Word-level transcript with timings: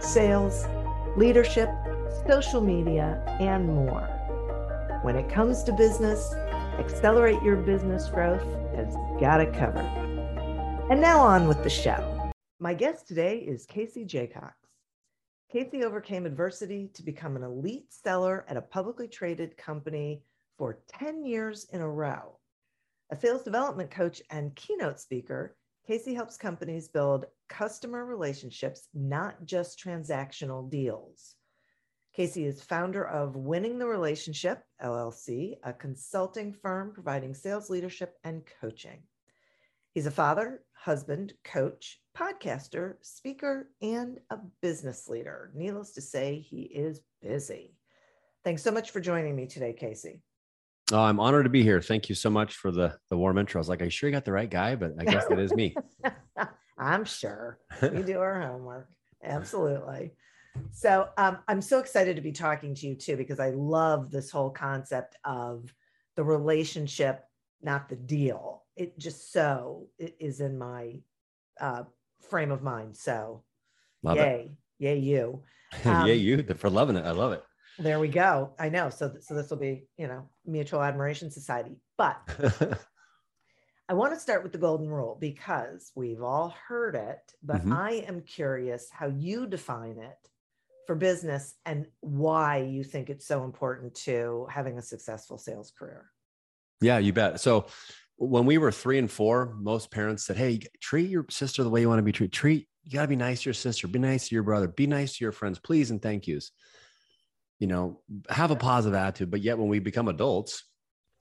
sales, 0.00 0.66
leadership, 1.16 1.68
social 2.26 2.60
media, 2.60 3.22
and 3.40 3.66
more. 3.66 4.06
When 5.02 5.16
it 5.16 5.28
comes 5.28 5.62
to 5.64 5.72
business, 5.72 6.34
accelerate 6.78 7.42
your 7.42 7.56
business 7.56 8.08
growth 8.08 8.42
has 8.74 8.94
got 9.20 9.40
it 9.40 9.52
covered. 9.52 9.86
And 10.90 11.00
now 11.00 11.20
on 11.20 11.46
with 11.46 11.62
the 11.62 11.70
show. 11.70 12.32
My 12.58 12.74
guest 12.74 13.06
today 13.06 13.38
is 13.38 13.66
Casey 13.66 14.04
Jacox. 14.04 14.54
Casey 15.50 15.84
overcame 15.84 16.26
adversity 16.26 16.90
to 16.94 17.02
become 17.02 17.36
an 17.36 17.42
elite 17.42 17.92
seller 17.92 18.44
at 18.48 18.56
a 18.56 18.62
publicly 18.62 19.08
traded 19.08 19.56
company 19.56 20.22
for 20.56 20.80
10 20.88 21.24
years 21.24 21.66
in 21.72 21.80
a 21.80 21.88
row. 21.88 22.36
A 23.10 23.16
sales 23.16 23.42
development 23.42 23.90
coach 23.90 24.22
and 24.30 24.54
keynote 24.54 25.00
speaker, 25.00 25.56
Casey 25.86 26.14
helps 26.14 26.36
companies 26.36 26.88
build 26.88 27.26
customer 27.48 28.04
relationships, 28.04 28.88
not 28.94 29.44
just 29.44 29.78
transactional 29.78 30.70
deals. 30.70 31.34
Casey 32.14 32.44
is 32.44 32.62
founder 32.62 33.06
of 33.06 33.36
Winning 33.36 33.78
the 33.78 33.86
Relationship, 33.86 34.62
LLC, 34.82 35.56
a 35.64 35.72
consulting 35.72 36.52
firm 36.52 36.92
providing 36.92 37.34
sales 37.34 37.70
leadership 37.70 38.18
and 38.24 38.42
coaching. 38.60 39.02
He's 39.92 40.06
a 40.06 40.10
father, 40.10 40.62
husband, 40.74 41.34
coach, 41.44 42.00
podcaster, 42.16 42.94
speaker, 43.00 43.70
and 43.80 44.18
a 44.30 44.38
business 44.60 45.08
leader. 45.08 45.50
Needless 45.54 45.92
to 45.92 46.00
say, 46.00 46.40
he 46.40 46.62
is 46.62 47.00
busy. 47.22 47.74
Thanks 48.44 48.62
so 48.62 48.70
much 48.70 48.90
for 48.90 49.00
joining 49.00 49.36
me 49.36 49.46
today, 49.46 49.72
Casey. 49.72 50.22
Oh, 50.92 51.00
I'm 51.00 51.20
honored 51.20 51.44
to 51.44 51.50
be 51.50 51.62
here. 51.62 51.80
Thank 51.80 52.08
you 52.08 52.14
so 52.14 52.30
much 52.30 52.54
for 52.54 52.70
the 52.70 52.96
the 53.10 53.16
warm 53.16 53.38
intro. 53.38 53.58
I 53.58 53.60
was 53.60 53.68
like, 53.68 53.80
"Are 53.80 53.84
you 53.84 53.90
sure 53.90 54.08
you 54.08 54.14
got 54.14 54.24
the 54.24 54.32
right 54.32 54.50
guy?" 54.50 54.74
But 54.74 54.92
I 54.98 55.04
guess 55.04 55.26
that 55.26 55.38
is 55.38 55.54
me. 55.54 55.76
I'm 56.78 57.04
sure 57.04 57.58
we 57.82 58.02
do 58.02 58.18
our 58.18 58.40
homework. 58.40 58.88
Absolutely. 59.22 60.12
So 60.72 61.08
um, 61.16 61.38
I'm 61.46 61.60
so 61.60 61.78
excited 61.78 62.16
to 62.16 62.22
be 62.22 62.32
talking 62.32 62.74
to 62.74 62.86
you 62.86 62.94
too 62.94 63.16
because 63.16 63.38
I 63.38 63.50
love 63.50 64.10
this 64.10 64.30
whole 64.30 64.50
concept 64.50 65.16
of 65.24 65.72
the 66.16 66.24
relationship, 66.24 67.24
not 67.62 67.88
the 67.88 67.96
deal. 67.96 68.64
It 68.76 68.98
just 68.98 69.32
so 69.32 69.88
it 69.98 70.16
is 70.18 70.40
in 70.40 70.58
my 70.58 71.00
uh, 71.60 71.84
frame 72.28 72.50
of 72.50 72.62
mind. 72.62 72.96
So, 72.96 73.44
love 74.02 74.16
yay, 74.16 74.50
it. 74.78 74.84
yay 74.84 74.98
you, 74.98 75.42
um, 75.84 76.06
yay 76.06 76.16
you 76.16 76.42
for 76.56 76.70
loving 76.70 76.96
it. 76.96 77.04
I 77.04 77.12
love 77.12 77.32
it. 77.32 77.44
There 77.78 78.00
we 78.00 78.08
go. 78.08 78.54
I 78.58 78.68
know. 78.68 78.90
So, 78.90 79.14
so 79.20 79.34
this 79.34 79.50
will 79.50 79.58
be, 79.58 79.86
you 79.96 80.06
know, 80.06 80.28
mutual 80.44 80.82
admiration 80.82 81.30
society. 81.30 81.76
But 81.96 82.20
I 83.88 83.94
want 83.94 84.14
to 84.14 84.20
start 84.20 84.42
with 84.42 84.52
the 84.52 84.58
golden 84.58 84.88
rule 84.88 85.16
because 85.20 85.90
we've 85.94 86.22
all 86.22 86.54
heard 86.68 86.94
it, 86.94 87.32
but 87.42 87.58
mm-hmm. 87.58 87.72
I 87.72 88.04
am 88.06 88.22
curious 88.22 88.88
how 88.92 89.08
you 89.08 89.46
define 89.46 89.98
it 89.98 90.16
for 90.86 90.94
business 90.94 91.54
and 91.66 91.86
why 92.00 92.58
you 92.58 92.84
think 92.84 93.10
it's 93.10 93.26
so 93.26 93.44
important 93.44 93.94
to 93.94 94.46
having 94.50 94.78
a 94.78 94.82
successful 94.82 95.38
sales 95.38 95.72
career. 95.76 96.10
Yeah, 96.80 96.98
you 96.98 97.12
bet. 97.12 97.40
So 97.40 97.66
when 98.16 98.46
we 98.46 98.58
were 98.58 98.72
three 98.72 98.98
and 98.98 99.10
four, 99.10 99.54
most 99.58 99.90
parents 99.90 100.24
said, 100.24 100.36
Hey, 100.36 100.60
treat 100.80 101.10
your 101.10 101.26
sister 101.30 101.62
the 101.62 101.70
way 101.70 101.80
you 101.80 101.88
want 101.88 101.98
to 101.98 102.04
be 102.04 102.12
treated. 102.12 102.32
Treat, 102.32 102.68
you 102.84 102.92
got 102.92 103.02
to 103.02 103.08
be 103.08 103.16
nice 103.16 103.42
to 103.42 103.48
your 103.48 103.54
sister, 103.54 103.88
be 103.88 103.98
nice 103.98 104.28
to 104.28 104.34
your 104.34 104.44
brother, 104.44 104.68
be 104.68 104.86
nice 104.86 105.16
to 105.16 105.24
your 105.24 105.32
friends, 105.32 105.58
please 105.58 105.90
and 105.90 106.00
thank 106.00 106.26
yous 106.26 106.52
you 107.60 107.66
know, 107.66 108.00
have 108.28 108.50
a 108.50 108.56
positive 108.56 108.96
attitude. 108.96 109.30
But 109.30 109.42
yet 109.42 109.58
when 109.58 109.68
we 109.68 109.78
become 109.78 110.08
adults, 110.08 110.64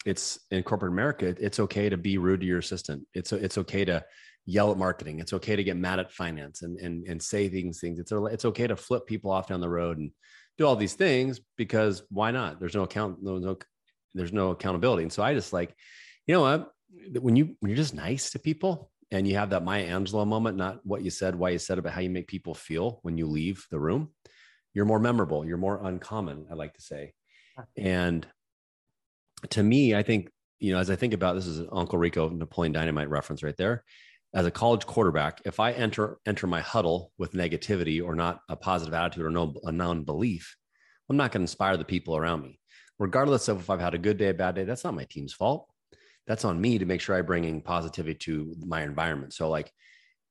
it's 0.05 0.39
in 0.49 0.63
corporate 0.63 0.93
America, 0.93 1.35
it's 1.37 1.59
okay 1.59 1.89
to 1.89 1.97
be 1.97 2.17
rude 2.17 2.39
to 2.39 2.47
your 2.47 2.59
assistant. 2.59 3.05
It's 3.13 3.33
it's 3.33 3.57
okay 3.59 3.85
to 3.85 4.03
yell 4.45 4.71
at 4.71 4.77
marketing. 4.77 5.19
It's 5.19 5.33
okay 5.33 5.57
to 5.57 5.63
get 5.63 5.77
mad 5.77 5.99
at 5.99 6.11
finance 6.11 6.61
and 6.61 6.79
and 6.79 7.05
and 7.05 7.21
say 7.21 7.49
things 7.49 7.81
things. 7.81 7.99
It's 7.99 8.13
it's 8.13 8.45
okay 8.45 8.65
to 8.65 8.77
flip 8.77 9.05
people 9.05 9.29
off 9.29 9.47
down 9.47 9.59
the 9.59 9.69
road 9.69 9.97
and 9.97 10.11
do 10.57 10.65
all 10.65 10.77
these 10.77 10.93
things 10.93 11.41
because 11.57 12.03
why 12.09 12.31
not? 12.31 12.59
There's 12.59 12.75
no 12.75 12.83
account 12.83 13.21
no 13.21 13.37
no 13.37 13.57
there's 14.15 14.33
no 14.33 14.51
accountability. 14.51 15.03
And 15.03 15.13
so 15.13 15.21
I 15.21 15.33
just 15.33 15.51
like, 15.51 15.75
you 16.25 16.33
know 16.33 16.41
what? 16.41 16.71
When 17.21 17.35
you 17.35 17.57
when 17.59 17.69
you're 17.69 17.77
just 17.77 17.93
nice 17.93 18.31
to 18.31 18.39
people 18.39 18.89
and 19.11 19.27
you 19.27 19.35
have 19.35 19.49
that 19.49 19.65
Maya 19.65 19.87
Angelou 19.87 20.25
moment, 20.25 20.55
not 20.55 20.79
what 20.85 21.01
you 21.01 21.09
said, 21.09 21.35
why 21.35 21.49
you 21.49 21.59
said 21.59 21.77
about 21.77 21.91
how 21.91 21.99
you 21.99 22.09
make 22.09 22.27
people 22.27 22.53
feel 22.53 22.99
when 23.01 23.17
you 23.17 23.27
leave 23.27 23.65
the 23.69 23.79
room 23.79 24.11
you're 24.79 24.85
more 24.85 24.97
memorable 24.97 25.45
you're 25.45 25.57
more 25.57 25.85
uncommon 25.85 26.45
i 26.49 26.53
like 26.53 26.73
to 26.73 26.81
say. 26.81 27.11
And 27.77 28.25
to 29.49 29.61
me 29.61 29.93
i 29.93 30.03
think 30.03 30.29
you 30.59 30.71
know 30.71 30.79
as 30.79 30.89
i 30.89 30.95
think 30.95 31.13
about 31.13 31.35
this 31.35 31.47
is 31.47 31.67
uncle 31.69 31.99
rico 31.99 32.29
napoleon 32.29 32.71
dynamite 32.71 33.09
reference 33.09 33.43
right 33.43 33.57
there. 33.57 33.83
As 34.33 34.45
a 34.45 34.51
college 34.51 34.85
quarterback 34.85 35.41
if 35.43 35.59
i 35.59 35.73
enter 35.73 36.19
enter 36.25 36.47
my 36.47 36.61
huddle 36.61 37.11
with 37.17 37.33
negativity 37.33 38.01
or 38.01 38.15
not 38.15 38.39
a 38.47 38.55
positive 38.55 38.93
attitude 38.93 39.25
or 39.25 39.29
no 39.29 39.53
a 39.65 39.71
non-belief 39.73 40.55
i'm 41.09 41.17
not 41.17 41.33
going 41.33 41.41
to 41.41 41.51
inspire 41.51 41.75
the 41.75 41.83
people 41.83 42.15
around 42.15 42.41
me. 42.41 42.57
Regardless 42.99 43.49
of 43.49 43.59
if 43.59 43.69
i've 43.69 43.81
had 43.81 43.95
a 43.95 44.05
good 44.07 44.17
day 44.17 44.29
a 44.29 44.33
bad 44.33 44.55
day 44.55 44.63
that's 44.63 44.85
not 44.85 44.95
my 44.95 45.07
team's 45.09 45.33
fault. 45.33 45.67
That's 46.25 46.45
on 46.45 46.61
me 46.61 46.77
to 46.77 46.85
make 46.85 47.01
sure 47.01 47.17
i 47.17 47.21
bring 47.21 47.43
in 47.43 47.59
positivity 47.59 48.15
to 48.27 48.55
my 48.65 48.83
environment. 48.83 49.33
So 49.33 49.49
like 49.49 49.69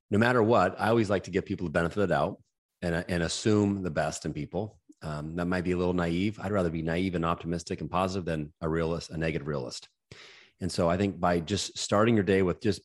no 0.09 0.17
matter 0.17 0.41
what 0.41 0.81
i 0.81 0.87
always 0.89 1.11
like 1.11 1.25
to 1.25 1.31
give 1.35 1.45
people 1.45 1.67
the 1.67 1.79
benefit 1.79 1.99
of 2.01 2.09
the 2.09 2.15
doubt 2.15 2.37
and, 2.81 3.05
and 3.07 3.23
assume 3.23 3.83
the 3.83 3.91
best 3.91 4.25
in 4.25 4.33
people. 4.33 4.79
Um, 5.01 5.35
that 5.35 5.45
might 5.45 5.63
be 5.63 5.71
a 5.71 5.77
little 5.77 5.93
naive. 5.93 6.39
I'd 6.41 6.51
rather 6.51 6.69
be 6.69 6.81
naive 6.81 7.15
and 7.15 7.25
optimistic 7.25 7.81
and 7.81 7.89
positive 7.89 8.25
than 8.25 8.51
a 8.61 8.69
realist, 8.69 9.11
a 9.11 9.17
negative 9.17 9.47
realist. 9.47 9.87
And 10.61 10.71
so 10.71 10.89
I 10.89 10.97
think 10.97 11.19
by 11.19 11.39
just 11.39 11.77
starting 11.77 12.15
your 12.15 12.23
day 12.23 12.41
with 12.41 12.61
just 12.61 12.81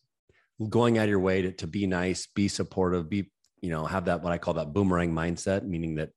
going 0.68 0.98
out 0.98 1.04
of 1.04 1.10
your 1.10 1.18
way 1.18 1.42
to, 1.42 1.52
to 1.52 1.66
be 1.66 1.86
nice, 1.86 2.28
be 2.34 2.46
supportive, 2.46 3.10
be, 3.10 3.30
you 3.60 3.70
know, 3.70 3.84
have 3.84 4.04
that, 4.04 4.22
what 4.22 4.32
I 4.32 4.38
call 4.38 4.54
that 4.54 4.72
boomerang 4.72 5.12
mindset, 5.12 5.64
meaning 5.64 5.96
that 5.96 6.10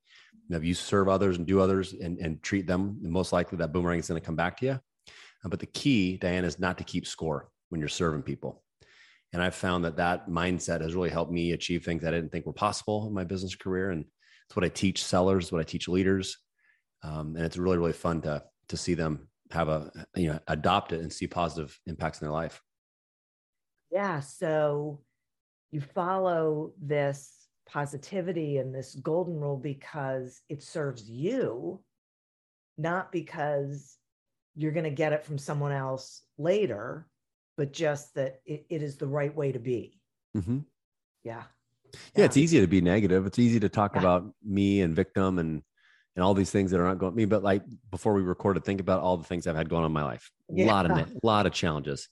you 0.48 0.54
know, 0.54 0.58
if 0.58 0.64
you 0.64 0.74
serve 0.74 1.10
others 1.10 1.38
and 1.38 1.48
do 1.48 1.60
others 1.60 1.94
and, 1.94 2.20
and 2.20 2.42
treat 2.44 2.68
them, 2.68 2.98
most 3.02 3.34
likely 3.34 3.58
that 3.58 3.74
boomerang 3.74 4.00
is 4.00 4.08
going 4.08 4.22
to 4.22 4.26
come 4.26 4.36
back 4.36 4.58
to 4.58 4.66
you. 4.66 4.80
Uh, 5.44 5.50
but 5.50 5.60
the 5.60 5.66
key, 5.66 6.18
Diane, 6.18 6.46
is 6.46 6.60
not 6.60 6.78
to 6.78 6.84
keep 6.84 7.08
score 7.08 7.50
when 7.70 7.80
you're 7.80 7.90
serving 7.90 8.22
people. 8.22 8.64
And 9.34 9.42
I've 9.42 9.56
found 9.56 9.84
that 9.86 9.98
that 9.98 10.30
mindset 10.30 10.82
has 10.82 10.96
really 10.96 11.10
helped 11.10 11.32
me 11.32 11.52
achieve 11.52 11.84
things 11.84 12.04
I 12.04 12.12
didn't 12.12 12.32
think 12.32 12.46
were 12.46 12.54
possible 12.54 13.08
in 13.08 13.14
my 13.14 13.24
business 13.24 13.56
career. 13.56 13.92
And 13.92 14.06
it's 14.48 14.56
what 14.56 14.66
I 14.66 14.70
teach 14.70 15.04
sellers, 15.04 15.52
what 15.52 15.62
I 15.62 15.66
teach 15.66 15.88
leaders. 15.88 16.38
Um, 17.04 17.36
and 17.36 17.46
it's 17.46 17.58
really, 17.58 17.78
really 17.78 17.94
fun 17.94 18.22
to, 18.22 18.44
to 18.70 18.78
see 18.78 18.94
them 18.94 19.28
have 19.52 19.70
a, 19.70 19.92
you 20.16 20.28
know, 20.28 20.40
adopt 20.48 20.94
it 20.94 21.02
and 21.02 21.12
see 21.12 21.28
positive 21.28 21.78
impacts 21.86 22.22
in 22.22 22.26
their 22.26 22.34
life. 22.34 22.62
Yeah. 23.92 24.22
So 24.22 25.02
you 25.72 25.82
follow 25.82 26.72
this 26.82 27.32
positivity 27.68 28.58
and 28.58 28.74
this 28.74 28.96
golden 28.96 29.36
rule 29.40 29.58
because 29.58 30.42
it 30.50 30.64
serves 30.64 31.10
you, 31.10 31.82
not 32.78 33.12
because 33.12 33.98
you're 34.56 34.72
going 34.72 34.86
to 34.86 34.90
get 34.90 35.14
it 35.14 35.26
from 35.26 35.38
someone 35.38 35.72
else 35.72 36.24
later 36.38 37.08
but 37.58 37.74
just 37.74 38.14
that 38.16 38.40
it, 38.46 38.66
it 38.70 38.82
is 38.82 38.96
the 38.96 39.08
right 39.08 39.36
way 39.36 39.52
to 39.52 39.60
be. 39.60 40.00
Mm-hmm. 40.38 40.60
Yeah. 41.24 41.34
yeah. 41.34 41.44
yeah. 42.16 42.26
it's 42.26 42.38
easy 42.38 42.62
to 42.62 42.68
be 42.68 42.80
negative. 42.80 43.26
It's 43.26 43.40
easy 43.40 43.60
to 43.60 43.70
talk 43.70 43.96
yeah. 43.96 44.02
about 44.02 44.30
me 44.46 44.82
and 44.82 44.96
victim 44.96 45.40
and 45.40 45.64
and 46.16 46.24
all 46.24 46.34
these 46.34 46.50
things 46.50 46.72
that 46.72 46.80
are 46.80 46.86
not 46.86 46.98
going 46.98 47.16
me. 47.16 47.26
But 47.26 47.44
like 47.44 47.64
before 47.92 48.14
we 48.14 48.22
recorded, 48.22 48.64
think 48.64 48.80
about 48.80 49.02
all 49.02 49.18
the 49.18 49.24
things 49.24 49.46
I've 49.46 49.56
had 49.56 49.70
going 49.70 49.84
on 49.84 49.92
in 49.92 49.94
my 49.94 50.04
life. 50.04 50.32
Yeah. 50.50 50.66
A 50.66 50.68
lot 50.68 50.90
of 50.90 50.98
a 50.98 51.12
lot 51.24 51.46
of 51.46 51.54
challenges. 51.54 52.08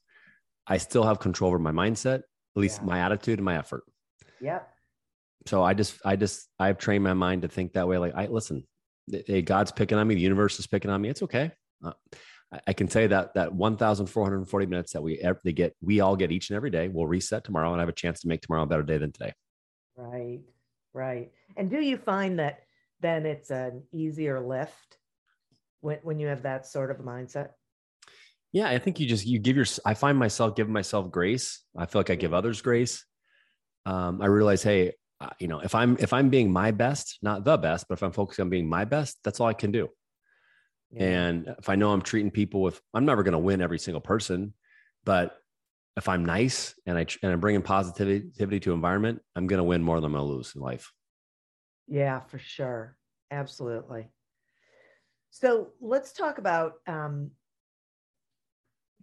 I 0.67 0.77
still 0.77 1.03
have 1.03 1.19
control 1.19 1.49
over 1.49 1.59
my 1.59 1.71
mindset, 1.71 2.19
at 2.19 2.23
least 2.55 2.83
my 2.83 2.99
attitude 2.99 3.39
and 3.39 3.45
my 3.45 3.57
effort. 3.57 3.83
Yep. 4.41 4.67
So 5.45 5.63
I 5.63 5.75
just 5.75 5.99
I 6.03 6.15
just 6.15 6.47
I've 6.59 6.77
trained 6.77 7.03
my 7.03 7.13
mind 7.13 7.43
to 7.43 7.47
think 7.47 7.73
that 7.73 7.87
way. 7.87 7.97
Like 7.99 8.13
I 8.15 8.27
listen, 8.27 8.63
hey, 9.09 9.43
God's 9.43 9.71
picking 9.71 9.97
on 9.97 10.07
me, 10.07 10.15
the 10.15 10.21
universe 10.21 10.59
is 10.59 10.65
picking 10.65 10.89
on 10.89 11.01
me. 11.01 11.09
It's 11.09 11.21
okay. 11.23 11.51
Uh, 11.83 11.93
I 12.67 12.73
can 12.73 12.87
say 12.89 13.07
that 13.07 13.33
that 13.33 13.53
1,440 13.53 14.65
minutes 14.65 14.93
that 14.93 15.01
we 15.01 15.21
they 15.43 15.53
get, 15.53 15.75
we 15.81 15.99
all 15.99 16.15
get 16.15 16.31
each 16.31 16.49
and 16.49 16.57
every 16.57 16.69
day. 16.69 16.87
We'll 16.87 17.07
reset 17.07 17.43
tomorrow 17.43 17.71
and 17.71 17.79
have 17.79 17.89
a 17.89 17.93
chance 17.93 18.21
to 18.21 18.27
make 18.27 18.41
tomorrow 18.41 18.63
a 18.63 18.67
better 18.67 18.83
day 18.83 18.97
than 18.97 19.11
today. 19.11 19.33
Right, 19.95 20.41
right. 20.93 21.31
And 21.57 21.69
do 21.69 21.81
you 21.81 21.97
find 21.97 22.39
that 22.39 22.61
then 23.01 23.25
it's 23.25 23.49
an 23.49 23.83
easier 23.91 24.39
lift 24.39 24.97
when 25.81 25.99
when 26.03 26.19
you 26.19 26.27
have 26.27 26.43
that 26.43 26.65
sort 26.65 26.91
of 26.91 26.97
mindset? 26.97 27.49
Yeah, 28.53 28.69
I 28.69 28.77
think 28.77 28.99
you 28.99 29.07
just 29.07 29.25
you 29.25 29.39
give 29.39 29.55
your. 29.55 29.65
I 29.85 29.93
find 29.95 30.17
myself 30.17 30.55
giving 30.55 30.73
myself 30.73 31.11
grace. 31.11 31.61
I 31.77 31.85
feel 31.85 31.99
like 31.99 32.09
I 32.09 32.15
give 32.15 32.33
others 32.33 32.61
grace. 32.61 33.03
Um, 33.85 34.21
I 34.21 34.27
realize, 34.27 34.63
hey, 34.63 34.93
you 35.39 35.47
know, 35.47 35.59
if 35.59 35.75
I'm 35.75 35.97
if 35.99 36.13
I'm 36.13 36.29
being 36.29 36.51
my 36.51 36.71
best, 36.71 37.19
not 37.21 37.43
the 37.43 37.57
best, 37.57 37.87
but 37.87 37.97
if 37.97 38.03
I'm 38.03 38.11
focusing 38.11 38.43
on 38.43 38.49
being 38.49 38.69
my 38.69 38.85
best, 38.85 39.17
that's 39.23 39.39
all 39.39 39.47
I 39.47 39.53
can 39.53 39.71
do. 39.71 39.89
Yeah. 40.95 41.03
And 41.03 41.55
if 41.59 41.67
I 41.67 41.75
know 41.75 41.91
I'm 41.91 42.01
treating 42.01 42.31
people 42.31 42.61
with, 42.61 42.81
I'm 42.93 43.05
never 43.05 43.21
going 43.21 43.33
to 43.33 43.39
win 43.39 43.61
every 43.61 43.79
single 43.79 44.01
person, 44.01 44.53
but 45.03 45.37
if 45.97 46.09
I'm 46.09 46.25
nice 46.25 46.73
and 46.85 46.97
I 46.97 47.05
and 47.21 47.31
I'm 47.31 47.39
bringing 47.39 47.61
positivity 47.61 48.59
to 48.61 48.73
environment, 48.73 49.21
I'm 49.35 49.47
going 49.47 49.59
to 49.59 49.63
win 49.63 49.81
more 49.81 49.99
than 49.99 50.05
I'm 50.05 50.13
going 50.13 50.27
to 50.27 50.33
lose 50.33 50.55
in 50.55 50.61
life. 50.61 50.91
Yeah, 51.87 52.21
for 52.21 52.39
sure, 52.39 52.97
absolutely. 53.31 54.09
So 55.29 55.69
let's 55.81 56.13
talk 56.13 56.37
about 56.37 56.75
um, 56.87 57.31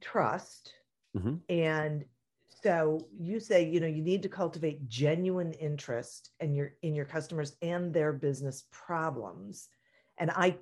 trust. 0.00 0.72
Mm-hmm. 1.16 1.36
And 1.48 2.04
so 2.62 3.06
you 3.18 3.40
say, 3.40 3.68
you 3.68 3.80
know, 3.80 3.86
you 3.86 4.02
need 4.02 4.22
to 4.22 4.28
cultivate 4.28 4.88
genuine 4.88 5.52
interest 5.52 6.30
in 6.40 6.54
your 6.54 6.74
in 6.82 6.94
your 6.94 7.04
customers 7.04 7.56
and 7.62 7.92
their 7.92 8.12
business 8.12 8.64
problems. 8.70 9.68
And 10.18 10.30
I 10.30 10.56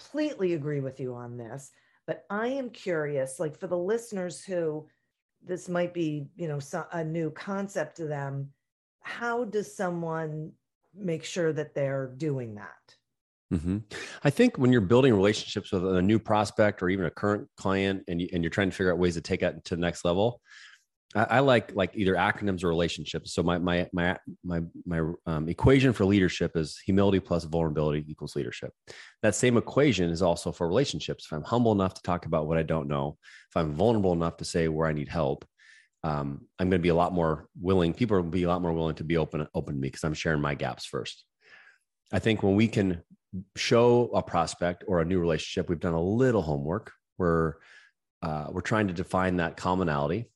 completely 0.00 0.54
agree 0.54 0.80
with 0.80 1.00
you 1.00 1.14
on 1.14 1.36
this. 1.36 1.70
But 2.06 2.24
I 2.30 2.48
am 2.48 2.70
curious, 2.70 3.38
like 3.38 3.58
for 3.58 3.66
the 3.66 3.78
listeners 3.78 4.42
who 4.42 4.88
this 5.44 5.68
might 5.68 5.94
be, 5.94 6.26
you 6.36 6.48
know, 6.48 6.58
a 6.92 7.04
new 7.04 7.30
concept 7.30 7.96
to 7.96 8.06
them, 8.06 8.50
how 9.00 9.44
does 9.44 9.74
someone 9.74 10.52
make 10.94 11.24
sure 11.24 11.52
that 11.52 11.74
they're 11.74 12.12
doing 12.16 12.56
that? 12.56 12.96
Mm-hmm. 13.52 13.78
I 14.22 14.30
think 14.30 14.58
when 14.58 14.72
you're 14.72 14.80
building 14.80 15.14
relationships 15.14 15.72
with 15.72 15.84
a 15.84 16.02
new 16.02 16.18
prospect 16.18 16.82
or 16.82 16.88
even 16.88 17.06
a 17.06 17.10
current 17.10 17.48
client, 17.56 18.04
and 18.08 18.20
you, 18.20 18.28
and 18.32 18.42
you're 18.42 18.50
trying 18.50 18.70
to 18.70 18.76
figure 18.76 18.92
out 18.92 18.98
ways 18.98 19.14
to 19.14 19.20
take 19.20 19.40
that 19.40 19.64
to 19.66 19.76
the 19.76 19.80
next 19.80 20.04
level, 20.04 20.40
I, 21.14 21.40
like 21.40 21.74
like 21.74 21.90
either 21.94 22.14
acronyms 22.14 22.62
or 22.62 22.68
relationships. 22.68 23.34
So 23.34 23.42
my 23.42 23.58
my 23.58 23.88
my 23.92 24.16
my 24.44 24.60
my 24.86 25.00
um, 25.26 25.48
equation 25.48 25.92
for 25.92 26.04
leadership 26.04 26.56
is 26.56 26.78
humility 26.78 27.18
plus 27.18 27.44
vulnerability 27.44 28.04
equals 28.08 28.36
leadership. 28.36 28.72
That 29.22 29.34
same 29.34 29.56
equation 29.56 30.10
is 30.10 30.22
also 30.22 30.52
for 30.52 30.68
relationships. 30.68 31.26
If 31.26 31.32
I'm 31.32 31.42
humble 31.42 31.72
enough 31.72 31.94
to 31.94 32.02
talk 32.02 32.26
about 32.26 32.46
what 32.46 32.58
I 32.58 32.62
don't 32.62 32.86
know, 32.86 33.18
if 33.50 33.56
I'm 33.56 33.74
vulnerable 33.74 34.12
enough 34.12 34.36
to 34.36 34.44
say 34.44 34.68
where 34.68 34.86
I 34.86 34.92
need 34.92 35.08
help, 35.08 35.44
um, 36.04 36.46
I'm 36.60 36.70
going 36.70 36.80
to 36.80 36.82
be 36.82 36.90
a 36.90 36.94
lot 36.94 37.12
more 37.12 37.48
willing. 37.60 37.92
People 37.92 38.16
will 38.16 38.30
be 38.30 38.44
a 38.44 38.48
lot 38.48 38.62
more 38.62 38.72
willing 38.72 38.94
to 38.96 39.04
be 39.04 39.16
open 39.16 39.46
open 39.52 39.74
to 39.74 39.80
me 39.80 39.88
because 39.88 40.04
I'm 40.04 40.14
sharing 40.14 40.40
my 40.40 40.54
gaps 40.54 40.86
first. 40.86 41.24
I 42.12 42.20
think 42.20 42.44
when 42.44 42.54
we 42.54 42.68
can 42.68 43.02
show 43.56 44.10
a 44.14 44.22
prospect 44.22 44.84
or 44.86 45.00
a 45.00 45.04
new 45.04 45.18
relationship, 45.18 45.68
we've 45.68 45.80
done 45.80 45.94
a 45.94 46.00
little 46.00 46.42
homework. 46.42 46.92
We're 47.18 47.54
uh, 48.22 48.46
we're 48.50 48.60
trying 48.60 48.86
to 48.88 48.94
define 48.94 49.38
that 49.38 49.56
commonality. 49.56 50.30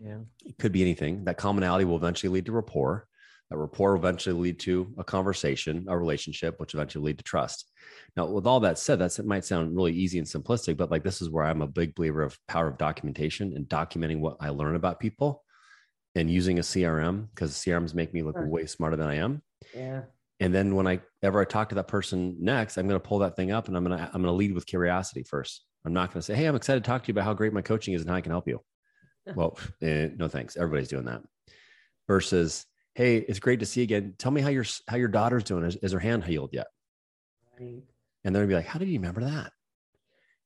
Yeah, 0.00 0.18
it 0.44 0.58
could 0.58 0.72
be 0.72 0.82
anything. 0.82 1.24
That 1.24 1.36
commonality 1.36 1.84
will 1.84 1.96
eventually 1.96 2.32
lead 2.32 2.46
to 2.46 2.52
rapport. 2.52 3.06
That 3.50 3.58
rapport 3.58 3.92
will 3.92 4.00
eventually 4.00 4.40
lead 4.40 4.58
to 4.60 4.94
a 4.96 5.04
conversation, 5.04 5.84
a 5.88 5.98
relationship, 5.98 6.58
which 6.58 6.72
eventually 6.72 7.04
lead 7.04 7.18
to 7.18 7.24
trust. 7.24 7.70
Now, 8.16 8.26
with 8.26 8.46
all 8.46 8.60
that 8.60 8.78
said, 8.78 8.98
that's 8.98 9.18
it 9.18 9.26
might 9.26 9.44
sound 9.44 9.76
really 9.76 9.92
easy 9.92 10.18
and 10.18 10.26
simplistic, 10.26 10.76
but 10.76 10.90
like 10.90 11.04
this 11.04 11.20
is 11.20 11.28
where 11.28 11.44
I'm 11.44 11.60
a 11.60 11.66
big 11.66 11.94
believer 11.94 12.22
of 12.22 12.38
power 12.48 12.68
of 12.68 12.78
documentation 12.78 13.52
and 13.54 13.66
documenting 13.66 14.20
what 14.20 14.38
I 14.40 14.48
learn 14.48 14.74
about 14.74 15.00
people 15.00 15.44
and 16.14 16.30
using 16.30 16.58
a 16.58 16.62
CRM 16.62 17.28
because 17.34 17.52
CRMs 17.52 17.94
make 17.94 18.12
me 18.14 18.22
look 18.22 18.36
sure. 18.36 18.48
way 18.48 18.66
smarter 18.66 18.96
than 18.96 19.08
I 19.08 19.16
am. 19.16 19.42
Yeah. 19.74 20.02
And 20.40 20.54
then 20.54 20.74
when 20.74 20.86
I 20.86 21.00
ever 21.22 21.40
I 21.40 21.44
talk 21.44 21.68
to 21.68 21.74
that 21.76 21.88
person 21.88 22.36
next, 22.40 22.76
I'm 22.76 22.88
going 22.88 23.00
to 23.00 23.08
pull 23.08 23.20
that 23.20 23.36
thing 23.36 23.52
up 23.52 23.68
and 23.68 23.76
I'm 23.76 23.84
going 23.84 23.96
to 23.96 24.04
I'm 24.04 24.22
going 24.22 24.24
to 24.24 24.32
lead 24.32 24.54
with 24.54 24.66
curiosity 24.66 25.22
first. 25.22 25.64
I'm 25.84 25.92
not 25.92 26.12
going 26.12 26.20
to 26.20 26.22
say, 26.22 26.34
"Hey, 26.34 26.46
I'm 26.46 26.56
excited 26.56 26.82
to 26.84 26.88
talk 26.88 27.02
to 27.02 27.08
you 27.08 27.12
about 27.12 27.24
how 27.24 27.34
great 27.34 27.52
my 27.52 27.62
coaching 27.62 27.94
is 27.94 28.02
and 28.02 28.10
how 28.10 28.16
I 28.16 28.20
can 28.20 28.32
help 28.32 28.48
you." 28.48 28.60
well, 29.34 29.58
eh, 29.80 30.08
no 30.16 30.28
thanks. 30.28 30.56
Everybody's 30.56 30.88
doing 30.88 31.04
that. 31.06 31.22
Versus, 32.08 32.66
"Hey, 32.94 33.18
it's 33.18 33.38
great 33.38 33.60
to 33.60 33.66
see 33.66 33.80
you 33.80 33.84
again. 33.84 34.14
Tell 34.18 34.32
me 34.32 34.40
how 34.40 34.48
your 34.48 34.64
how 34.88 34.96
your 34.96 35.08
daughter's 35.08 35.44
doing. 35.44 35.64
Is, 35.64 35.76
is 35.76 35.92
her 35.92 35.98
hand 35.98 36.24
healed 36.24 36.50
yet?" 36.52 36.66
Right. 37.58 37.82
And 38.24 38.34
they're 38.34 38.42
to 38.42 38.48
be 38.48 38.54
like, 38.54 38.66
"How 38.66 38.78
did 38.78 38.88
you 38.88 38.98
remember 38.98 39.22
that?" 39.22 39.52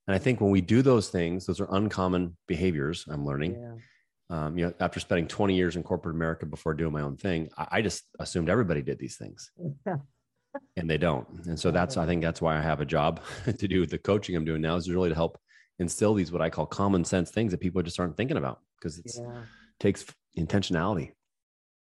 And 0.06 0.14
I 0.14 0.18
think 0.18 0.40
when 0.40 0.50
we 0.50 0.60
do 0.60 0.82
those 0.82 1.08
things, 1.08 1.46
those 1.46 1.60
are 1.60 1.68
uncommon 1.70 2.36
behaviors. 2.46 3.04
I'm 3.08 3.24
learning. 3.24 3.54
Yeah 3.60 3.80
um, 4.28 4.58
you 4.58 4.66
know, 4.66 4.74
after 4.80 4.98
spending 4.98 5.28
20 5.28 5.54
years 5.54 5.76
in 5.76 5.82
corporate 5.82 6.14
America 6.14 6.46
before 6.46 6.74
doing 6.74 6.92
my 6.92 7.02
own 7.02 7.16
thing, 7.16 7.48
I, 7.56 7.66
I 7.72 7.82
just 7.82 8.04
assumed 8.18 8.50
everybody 8.50 8.82
did 8.82 8.98
these 8.98 9.16
things. 9.16 9.52
and 10.76 10.90
they 10.90 10.98
don't. 10.98 11.28
And 11.46 11.58
so 11.58 11.70
that's, 11.70 11.96
I 11.96 12.06
think 12.06 12.22
that's 12.22 12.42
why 12.42 12.58
I 12.58 12.62
have 12.62 12.80
a 12.80 12.86
job 12.86 13.20
to 13.44 13.68
do 13.68 13.80
with 13.80 13.90
the 13.90 13.98
coaching 13.98 14.34
I'm 14.34 14.44
doing 14.44 14.62
now 14.62 14.76
is 14.76 14.90
really 14.90 15.10
to 15.10 15.14
help 15.14 15.38
instill 15.78 16.14
these, 16.14 16.32
what 16.32 16.42
I 16.42 16.50
call 16.50 16.66
common 16.66 17.04
sense 17.04 17.30
things 17.30 17.52
that 17.52 17.60
people 17.60 17.82
just 17.82 18.00
aren't 18.00 18.16
thinking 18.16 18.36
about 18.36 18.60
because 18.78 18.98
it 18.98 19.12
yeah. 19.18 19.42
takes 19.78 20.04
intentionality. 20.38 21.12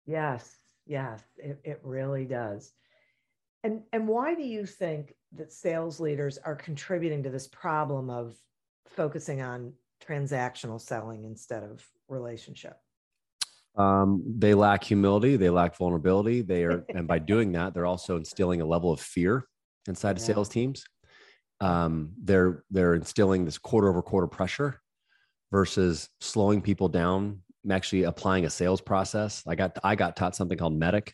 Yes. 0.06 0.56
Yes. 0.86 1.22
It, 1.36 1.60
it 1.64 1.80
really 1.82 2.24
does. 2.24 2.72
And, 3.62 3.82
and 3.92 4.08
why 4.08 4.34
do 4.34 4.42
you 4.42 4.64
think 4.64 5.14
that 5.32 5.52
sales 5.52 6.00
leaders 6.00 6.38
are 6.38 6.54
contributing 6.56 7.22
to 7.24 7.30
this 7.30 7.46
problem 7.46 8.10
of 8.10 8.34
focusing 8.86 9.42
on 9.42 9.74
transactional 10.04 10.80
selling 10.80 11.24
instead 11.24 11.62
of 11.62 11.86
relationship? 12.08 12.76
Um, 13.76 14.22
they 14.26 14.54
lack 14.54 14.82
humility, 14.82 15.36
they 15.36 15.50
lack 15.50 15.76
vulnerability. 15.76 16.42
They 16.42 16.64
are, 16.64 16.84
and 16.94 17.06
by 17.06 17.18
doing 17.18 17.52
that, 17.52 17.74
they're 17.74 17.86
also 17.86 18.16
instilling 18.16 18.60
a 18.60 18.66
level 18.66 18.92
of 18.92 19.00
fear 19.00 19.46
inside 19.86 20.10
yeah. 20.10 20.14
of 20.14 20.20
sales 20.20 20.48
teams. 20.48 20.84
Um, 21.60 22.12
they're 22.22 22.64
they're 22.70 22.94
instilling 22.94 23.44
this 23.44 23.58
quarter 23.58 23.88
over 23.88 24.02
quarter 24.02 24.26
pressure 24.26 24.80
versus 25.50 26.08
slowing 26.20 26.62
people 26.62 26.88
down. 26.88 27.42
Actually 27.70 28.04
applying 28.04 28.46
a 28.46 28.50
sales 28.50 28.80
process. 28.80 29.42
I 29.46 29.54
got 29.54 29.78
I 29.84 29.94
got 29.94 30.16
taught 30.16 30.34
something 30.34 30.56
called 30.56 30.78
MEDDIC 30.80 31.12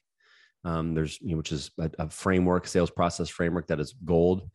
Um, 0.65 0.95
there's 0.95 1.19
you 1.21 1.31
know, 1.31 1.39
which 1.39 1.51
is 1.51 1.73
a, 1.79 1.91
a 1.99 2.11
framework, 2.11 2.69
sales 2.69 2.91
process 2.91 3.29
framework 3.29 3.67
that 3.67 3.81
is 3.81 3.95
gold. 4.05 4.49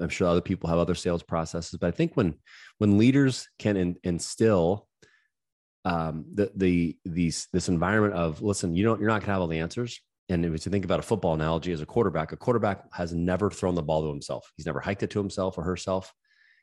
I'm 0.00 0.08
sure 0.10 0.28
other 0.28 0.40
people 0.40 0.68
have 0.68 0.78
other 0.78 0.94
sales 0.94 1.22
processes, 1.22 1.78
but 1.80 1.88
I 1.88 1.90
think 1.90 2.14
when 2.14 2.34
when 2.78 2.98
leaders 2.98 3.48
can 3.58 3.76
in, 3.76 3.96
instill 4.04 4.86
um, 5.84 6.26
the 6.34 6.52
the 6.54 6.96
these 7.04 7.48
this 7.52 7.68
environment 7.68 8.14
of 8.14 8.42
listen, 8.42 8.76
you 8.76 8.84
don't 8.84 9.00
you're 9.00 9.08
not 9.08 9.22
gonna 9.22 9.32
have 9.32 9.40
all 9.40 9.48
the 9.48 9.60
answers. 9.60 10.00
And 10.30 10.44
if 10.46 10.64
you 10.64 10.70
think 10.70 10.84
about 10.84 11.00
a 11.00 11.02
football 11.02 11.34
analogy 11.34 11.72
as 11.72 11.80
a 11.80 11.86
quarterback, 11.86 12.32
a 12.32 12.36
quarterback 12.36 12.84
has 12.94 13.12
never 13.12 13.50
thrown 13.50 13.74
the 13.74 13.82
ball 13.82 14.02
to 14.02 14.08
himself. 14.08 14.52
He's 14.56 14.66
never 14.66 14.80
hiked 14.80 15.02
it 15.02 15.10
to 15.10 15.18
himself 15.18 15.58
or 15.58 15.64
herself. 15.64 16.14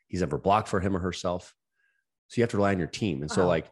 He's 0.08 0.20
never 0.20 0.38
blocked 0.38 0.68
for 0.68 0.80
him 0.80 0.96
or 0.96 1.00
herself. 1.00 1.54
So 2.28 2.38
you 2.38 2.42
have 2.42 2.50
to 2.50 2.56
rely 2.56 2.72
on 2.72 2.78
your 2.78 2.88
team. 2.88 3.22
And 3.22 3.30
so, 3.30 3.46
like, 3.46 3.70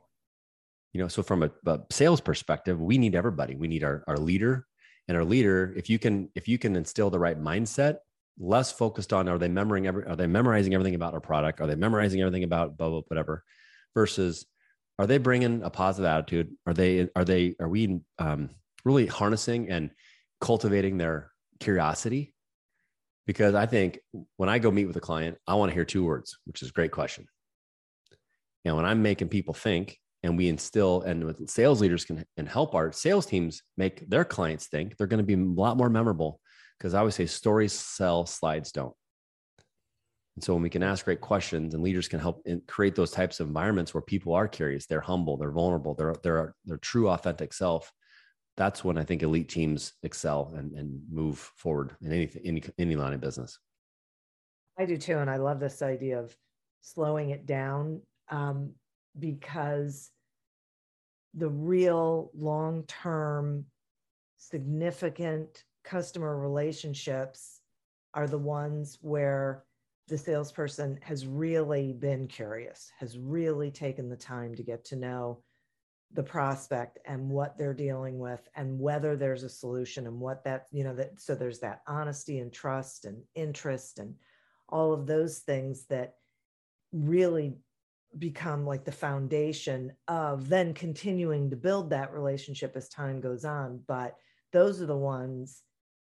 you 0.93 1.01
know, 1.01 1.09
so 1.09 1.23
from 1.23 1.43
a, 1.43 1.51
a, 1.67 1.81
sales 1.91 2.21
perspective, 2.21 2.81
we 2.81 2.99
need 2.99 3.15
everybody. 3.15 3.55
We 3.55 3.69
need 3.69 3.85
our, 3.85 4.05
our 4.07 4.17
leader 4.17 4.67
and 5.09 5.17
our 5.17 5.25
leader. 5.25 5.75
If 5.77 5.91
you 5.91 5.99
can, 5.99 6.31
if 6.35 6.47
you 6.47 6.59
can 6.59 6.77
instill 6.77 7.11
the 7.11 7.19
right 7.19 7.38
mindset, 7.38 7.97
less 8.38 8.73
focused 8.73 9.12
on 9.12 9.29
are 9.29 9.38
they 9.38 9.49
memorizing 9.49 9.87
every, 9.87 10.07
are 10.07 10.17
they 10.17 10.26
memorizing 10.26 10.75
everything 10.75 10.95
about 10.95 11.15
our 11.15 11.21
product? 11.21 11.61
Are 11.61 11.67
they 11.67 11.75
memorizing 11.75 12.21
everything 12.21 12.45
about 12.45 12.76
blah, 12.76 12.88
blah, 12.88 13.03
whatever 13.09 13.45
versus 13.95 14.47
are 14.99 15.07
they 15.07 15.19
bringing 15.19 15.62
a 15.62 15.71
positive 15.71 16.07
attitude? 16.07 16.53
Are 16.67 16.75
they 16.75 17.09
are 17.15 17.25
they 17.25 17.55
are 17.61 17.69
we 17.69 18.00
um, 18.19 18.50
really 18.87 19.07
harnessing 19.07 19.69
and 19.69 19.90
cultivating 20.40 20.97
their 20.97 21.31
curiosity? 21.61 22.33
Because 23.26 23.55
I 23.55 23.66
think 23.66 23.99
when 24.37 24.49
I 24.49 24.61
go 24.61 24.71
meet 24.71 24.87
with 24.87 24.97
a 24.97 25.00
client, 25.00 25.37
I 25.47 25.57
want 25.57 25.71
to 25.71 25.75
hear 25.75 25.85
two 25.85 26.05
words, 26.05 26.38
which 26.47 26.62
is 26.62 26.71
a 26.71 26.73
great 26.73 26.93
question. 26.93 27.26
And 28.64 28.76
when 28.76 28.85
I'm 28.85 29.02
making 29.02 29.28
people 29.28 29.52
think, 29.52 29.99
and 30.23 30.37
we 30.37 30.49
instill, 30.49 31.02
and 31.02 31.25
with 31.25 31.49
sales 31.49 31.81
leaders 31.81 32.05
can 32.05 32.25
and 32.37 32.49
help 32.49 32.75
our 32.75 32.93
sales 32.93 33.26
teams 33.26 33.62
make 33.76 34.09
their 34.09 34.25
clients 34.25 34.69
think, 34.69 34.97
they're 34.97 35.07
going 35.07 35.19
to 35.19 35.25
be 35.25 35.35
a 35.35 35.61
lot 35.62 35.76
more 35.76 35.90
memorable. 35.90 36.40
Because 36.78 36.95
I 36.95 37.00
always 37.00 37.14
say 37.14 37.26
stories 37.26 37.73
sell, 37.73 38.26
slides 38.26 38.71
don't. 38.73 38.95
And 40.37 40.45
so 40.45 40.52
when 40.52 40.62
we 40.62 40.69
can 40.71 40.83
ask 40.83 41.05
great 41.05 41.23
questions 41.23 41.75
and 41.75 41.83
leaders 41.83 42.09
can 42.09 42.21
help 42.21 42.47
create 42.66 42.95
those 42.95 43.11
types 43.11 43.40
of 43.40 43.47
environments 43.47 43.95
where 43.95 44.02
people 44.02 44.35
are 44.35 44.47
curious, 44.47 44.87
they're 44.87 45.00
humble, 45.00 45.37
they're 45.37 45.50
vulnerable, 45.50 45.95
they're 45.95 46.14
they're 46.23 46.55
their 46.66 46.76
true 46.76 47.09
authentic 47.09 47.52
self. 47.55 47.90
That's 48.57 48.83
when 48.83 48.97
I 48.97 49.05
think 49.05 49.23
elite 49.23 49.49
teams 49.49 49.93
excel 50.03 50.53
and, 50.57 50.73
and 50.73 51.01
move 51.11 51.39
forward 51.57 51.97
in 52.01 52.13
any 52.13 52.31
any 52.45 52.63
any 52.79 52.97
line 52.97 53.13
of 53.13 53.21
business. 53.21 53.59
I 54.79 54.87
do 54.87 54.97
too, 54.97 55.19
and 55.19 55.31
I 55.31 55.37
love 55.37 55.61
this 55.61 55.83
idea 55.83 56.19
of 56.19 56.37
slowing 56.81 57.31
it 57.31 57.47
down 57.47 58.01
um, 58.31 58.73
because 59.19 60.11
the 61.35 61.49
real 61.49 62.31
long 62.35 62.85
term 62.85 63.67
significant 64.39 65.65
customer 65.85 66.39
relationships 66.39 67.61
are 68.15 68.27
the 68.27 68.39
ones 68.39 68.99
where 69.03 69.65
the 70.09 70.17
salesperson 70.17 70.99
has 71.03 71.27
really 71.27 71.93
been 71.93 72.27
curious, 72.27 72.91
has 72.99 73.19
really 73.19 73.71
taken 73.71 74.09
the 74.09 74.17
time 74.17 74.55
to 74.55 74.63
get 74.63 74.85
to 74.87 74.97
know 74.97 75.43
the 76.13 76.23
prospect 76.23 76.99
and 77.05 77.29
what 77.29 77.59
they're 77.59 77.75
dealing 77.75 78.19
with 78.19 78.49
and 78.55 78.79
whether 78.79 79.17
there's 79.17 79.43
a 79.43 79.49
solution 79.49 80.07
and 80.07 80.19
what 80.19 80.45
that, 80.45 80.67
you 80.71 80.85
know, 80.85 80.95
that 80.95 81.21
so 81.21 81.35
there's 81.35 81.61
that 81.61 81.83
honesty 81.87 82.39
and 82.39 82.53
trust 82.53 83.05
and 83.05 83.23
interest 83.35 83.99
and 83.99 84.15
all 84.69 84.93
of 84.93 85.07
those 85.07 85.41
things 85.41 85.87
that 85.87 86.15
really 86.93 87.57
become 88.19 88.65
like 88.65 88.85
the 88.85 88.93
foundation 88.93 89.93
of 90.09 90.49
then 90.49 90.73
continuing 90.73 91.51
to 91.51 91.57
build 91.57 91.91
that 91.91 92.13
relationship 92.13 92.73
as 92.77 92.89
time 92.89 93.21
goes 93.21 93.45
on. 93.45 93.83
But 93.87 94.17
those 94.53 94.81
are 94.81 94.87
the 94.87 94.97
ones 94.97 95.63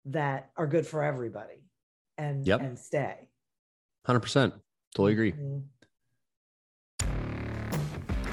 that 0.04 0.50
are 0.56 0.66
good 0.66 0.86
for 0.86 1.02
everybody 1.02 1.64
and 2.18 2.46
Yep. 2.46 2.60
and 2.60 2.78
stay. 2.78 3.28
100%. 4.04 4.54
Totally 4.94 5.12
agree. 5.12 5.32
Mhm. 5.32 5.64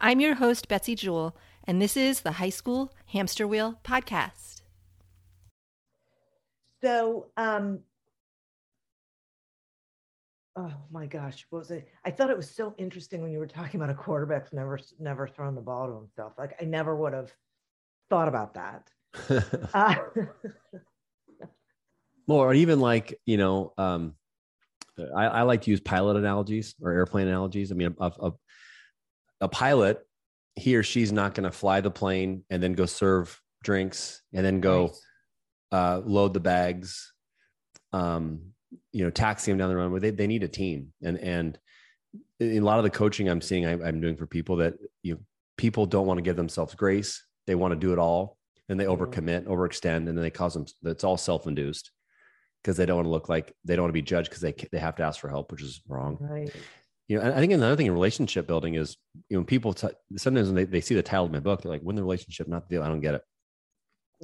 I'm 0.00 0.20
your 0.20 0.36
host, 0.36 0.68
Betsy 0.68 0.94
Jewell, 0.94 1.36
and 1.64 1.82
this 1.82 1.96
is 1.96 2.20
the 2.20 2.32
High 2.32 2.50
School 2.50 2.92
Hamster 3.06 3.48
Wheel 3.48 3.80
Podcast. 3.82 4.62
So, 6.80 7.26
um, 7.36 7.80
oh 10.54 10.72
my 10.92 11.06
gosh, 11.06 11.44
what 11.50 11.58
was 11.58 11.70
it? 11.72 11.88
I 12.04 12.12
thought 12.12 12.30
it 12.30 12.36
was 12.36 12.48
so 12.48 12.74
interesting 12.78 13.22
when 13.22 13.32
you 13.32 13.40
were 13.40 13.46
talking 13.48 13.80
about 13.80 13.90
a 13.90 13.94
quarterback's 13.94 14.52
never 14.52 14.78
never 15.00 15.26
thrown 15.26 15.56
the 15.56 15.60
ball 15.60 15.88
to 15.88 15.94
himself. 15.94 16.34
Like 16.38 16.54
I 16.62 16.64
never 16.64 16.94
would 16.94 17.12
have 17.12 17.32
thought 18.08 18.28
about 18.28 18.54
that. 18.54 18.90
Uh, 19.74 19.96
Well, 22.28 22.38
or 22.38 22.54
even 22.54 22.78
like, 22.78 23.18
you 23.26 23.36
know, 23.36 23.72
um, 23.78 24.14
I, 25.16 25.26
I 25.26 25.42
like 25.42 25.62
to 25.62 25.70
use 25.70 25.80
pilot 25.80 26.16
analogies 26.16 26.76
or 26.80 26.92
airplane 26.92 27.26
analogies. 27.26 27.72
I 27.72 27.74
mean, 27.74 27.96
a, 27.98 28.12
a, 28.20 28.32
a 29.40 29.48
pilot, 29.48 30.04
he 30.56 30.76
or 30.76 30.82
she's 30.82 31.12
not 31.12 31.34
going 31.34 31.44
to 31.44 31.50
fly 31.56 31.80
the 31.80 31.90
plane 31.90 32.44
and 32.50 32.62
then 32.62 32.72
go 32.72 32.86
serve 32.86 33.40
drinks 33.62 34.22
and 34.32 34.44
then 34.44 34.60
go 34.60 34.92
uh, 35.72 36.00
load 36.04 36.34
the 36.34 36.40
bags, 36.40 37.12
um, 37.92 38.40
you 38.92 39.04
know, 39.04 39.10
taxi 39.10 39.50
them 39.50 39.58
down 39.58 39.68
the 39.68 39.76
runway. 39.76 40.00
They, 40.00 40.10
they 40.10 40.26
need 40.26 40.42
a 40.42 40.48
team. 40.48 40.92
And, 41.02 41.18
and 41.18 41.58
in 42.40 42.62
a 42.62 42.66
lot 42.66 42.78
of 42.78 42.84
the 42.84 42.90
coaching 42.90 43.28
I'm 43.28 43.40
seeing, 43.40 43.66
I, 43.66 43.72
I'm 43.72 44.00
doing 44.00 44.16
for 44.16 44.26
people 44.26 44.56
that, 44.56 44.74
you 45.02 45.14
know, 45.14 45.20
people 45.56 45.86
don't 45.86 46.06
want 46.06 46.18
to 46.18 46.22
give 46.22 46.36
themselves 46.36 46.74
grace. 46.74 47.24
They 47.46 47.54
want 47.54 47.72
to 47.72 47.78
do 47.78 47.92
it 47.92 47.98
all 47.98 48.36
and 48.68 48.78
they 48.78 48.84
Mhm. 48.84 48.98
overcommit, 48.98 49.44
overextend, 49.44 49.96
and 49.96 50.08
then 50.08 50.20
they 50.22 50.30
cause 50.30 50.54
them, 50.54 50.66
it's 50.84 51.04
all 51.04 51.16
self-induced 51.16 51.90
because 52.62 52.76
they 52.76 52.86
don't 52.86 52.96
want 52.96 53.06
to 53.06 53.10
look 53.10 53.28
like 53.28 53.54
they 53.64 53.76
don't 53.76 53.84
want 53.84 53.90
to 53.90 53.94
be 53.94 54.02
judged 54.02 54.28
because 54.28 54.42
they 54.42 54.52
they 54.72 54.78
have 54.78 54.96
to 54.96 55.02
ask 55.04 55.20
for 55.20 55.28
help, 55.28 55.50
which 55.52 55.62
is 55.62 55.80
wrong. 55.88 56.18
right. 56.20 56.54
You 57.08 57.18
know, 57.18 57.32
I 57.32 57.40
think 57.40 57.52
another 57.52 57.74
thing 57.74 57.86
in 57.86 57.92
relationship 57.92 58.46
building 58.46 58.74
is 58.74 58.96
you 59.14 59.36
know 59.36 59.40
when 59.40 59.46
people 59.46 59.72
t- 59.72 59.88
sometimes 60.16 60.48
when 60.48 60.56
they, 60.56 60.64
they 60.64 60.80
see 60.82 60.94
the 60.94 61.02
title 61.02 61.24
of 61.24 61.32
my 61.32 61.40
book, 61.40 61.62
they're 61.62 61.72
like, 61.72 61.82
"Win 61.82 61.96
the 61.96 62.02
relationship, 62.02 62.48
not 62.48 62.68
the 62.68 62.74
deal." 62.74 62.82
I 62.82 62.88
don't 62.88 63.00
get 63.00 63.14
it. 63.14 63.22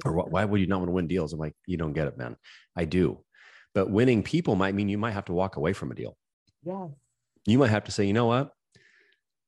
Or 0.05 0.13
"Wh- 0.13 0.31
why 0.31 0.45
would 0.45 0.61
you 0.61 0.67
not 0.67 0.79
want 0.79 0.89
to 0.89 0.93
win 0.93 1.07
deals? 1.07 1.33
I'm 1.33 1.39
like, 1.39 1.55
you 1.65 1.77
don't 1.77 1.93
get 1.93 2.07
it, 2.07 2.17
man. 2.17 2.35
I 2.75 2.85
do, 2.85 3.23
but 3.73 3.89
winning 3.89 4.21
people 4.21 4.55
might 4.55 4.75
mean 4.75 4.87
you 4.87 4.99
might 4.99 5.11
have 5.11 5.25
to 5.25 5.33
walk 5.33 5.55
away 5.55 5.73
from 5.73 5.91
a 5.91 5.95
deal. 5.95 6.15
Yes. 6.63 6.89
You 7.47 7.57
might 7.57 7.69
have 7.71 7.85
to 7.85 7.91
say, 7.91 8.05
you 8.05 8.13
know 8.13 8.25
what, 8.25 8.51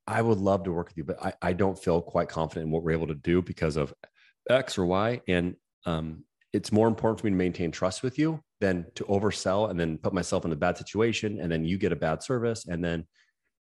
I 0.08 0.22
would 0.22 0.38
love 0.40 0.64
to 0.64 0.72
work 0.72 0.88
with 0.88 0.98
you, 0.98 1.04
but 1.04 1.22
I, 1.24 1.34
I 1.42 1.54
don't 1.54 1.78
feel 1.78 2.02
quite 2.02 2.30
confident 2.30 2.68
in 2.68 2.72
what 2.72 2.84
we're 2.84 2.92
able 2.92 3.08
to 3.08 3.16
do 3.16 3.42
because 3.42 3.76
of 3.76 3.94
X 4.50 4.78
or 4.78 4.86
Y, 4.86 5.22
and 5.28 5.56
um, 5.86 6.24
it's 6.54 6.72
more 6.72 6.88
important 6.88 7.20
for 7.20 7.28
me 7.28 7.32
to 7.32 7.38
maintain 7.38 7.72
trust 7.72 8.02
with 8.04 8.18
you 8.18 8.42
than 8.62 8.86
to 8.96 9.04
oversell 9.06 9.70
and 9.70 9.80
then 9.80 9.98
put 9.98 10.14
myself 10.14 10.46
in 10.46 10.52
a 10.52 10.56
bad 10.56 10.78
situation 10.78 11.40
and 11.40 11.52
then 11.52 11.64
you 11.64 11.78
get 11.78 11.92
a 11.92 11.96
bad 11.96 12.24
service 12.24 12.66
and 12.68 12.84
then 12.84 13.06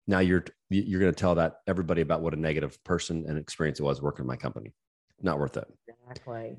now 0.07 0.19
you're 0.19 0.43
you're 0.69 0.99
going 0.99 1.13
to 1.13 1.19
tell 1.19 1.35
that 1.35 1.57
everybody 1.67 2.01
about 2.01 2.21
what 2.21 2.33
a 2.33 2.39
negative 2.39 2.83
person 2.83 3.25
and 3.27 3.37
experience 3.37 3.79
it 3.79 3.83
was 3.83 4.01
working 4.01 4.23
in 4.23 4.27
my 4.27 4.35
company. 4.35 4.73
Not 5.21 5.39
worth 5.39 5.55
it. 5.57 5.67
Exactly. 5.87 6.57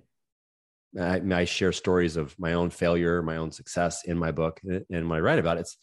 I, 0.98 1.20
I 1.32 1.44
share 1.44 1.72
stories 1.72 2.16
of 2.16 2.38
my 2.38 2.52
own 2.52 2.70
failure 2.70 3.20
my 3.22 3.36
own 3.36 3.50
success 3.50 4.04
in 4.04 4.16
my 4.18 4.30
book? 4.30 4.60
And 4.64 5.08
when 5.08 5.18
i 5.18 5.20
write 5.20 5.38
about 5.38 5.56
it 5.56 5.60
it's 5.60 5.76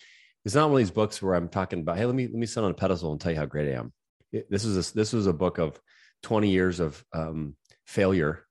it's 0.46 0.56
not 0.56 0.70
one 0.70 0.74
of 0.74 0.78
these 0.86 0.92
books 0.92 1.22
where 1.22 1.36
i'm 1.36 1.50
talking 1.50 1.82
about 1.82 1.98
hey 1.98 2.06
let 2.06 2.16
me 2.16 2.28
let 2.28 2.36
me 2.36 2.46
sit 2.46 2.64
on 2.64 2.72
a 2.72 2.76
pedestal 2.76 3.12
and 3.12 3.20
tell 3.20 3.32
you 3.32 3.38
how 3.38 3.46
great 3.46 3.70
i 3.70 3.78
am. 3.78 3.92
It- 4.32 4.50
this 4.50 4.64
is 4.64 4.92
a, 4.92 4.94
this 4.94 5.14
was 5.14 5.28
a 5.28 5.34
book 5.34 5.58
of 5.58 5.80
20 6.24 6.50
years 6.50 6.80
of 6.80 7.04
um, 7.14 7.56
failure 7.86 8.46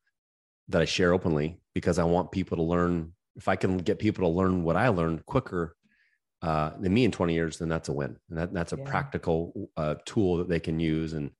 that 0.68 0.82
i 0.82 0.84
share 0.84 1.12
openly 1.12 1.60
because 1.74 1.98
i 1.98 2.04
want 2.04 2.30
people 2.32 2.58
to 2.58 2.62
learn 2.62 3.12
if 3.36 3.48
i 3.48 3.56
can 3.56 3.78
get 3.78 3.98
people 3.98 4.24
to 4.24 4.36
learn 4.36 4.62
what 4.62 4.76
i 4.76 4.88
learned 4.88 5.24
quicker 5.24 5.76
uh, 6.42 6.70
than 6.78 6.92
me 6.94 7.04
in 7.04 7.10
20 7.10 7.34
years 7.34 7.58
then 7.58 7.68
that's 7.68 7.88
a 7.88 7.92
win 7.92 8.16
and 8.30 8.38
that, 8.38 8.52
that's 8.52 8.72
a 8.72 8.76
Yeah. 8.78 8.84
practical 8.84 9.70
uh, 9.76 9.96
tool 10.04 10.38
that 10.38 10.48
they 10.48 10.60
can 10.60 10.80
use 10.80 11.12
and 11.12 11.30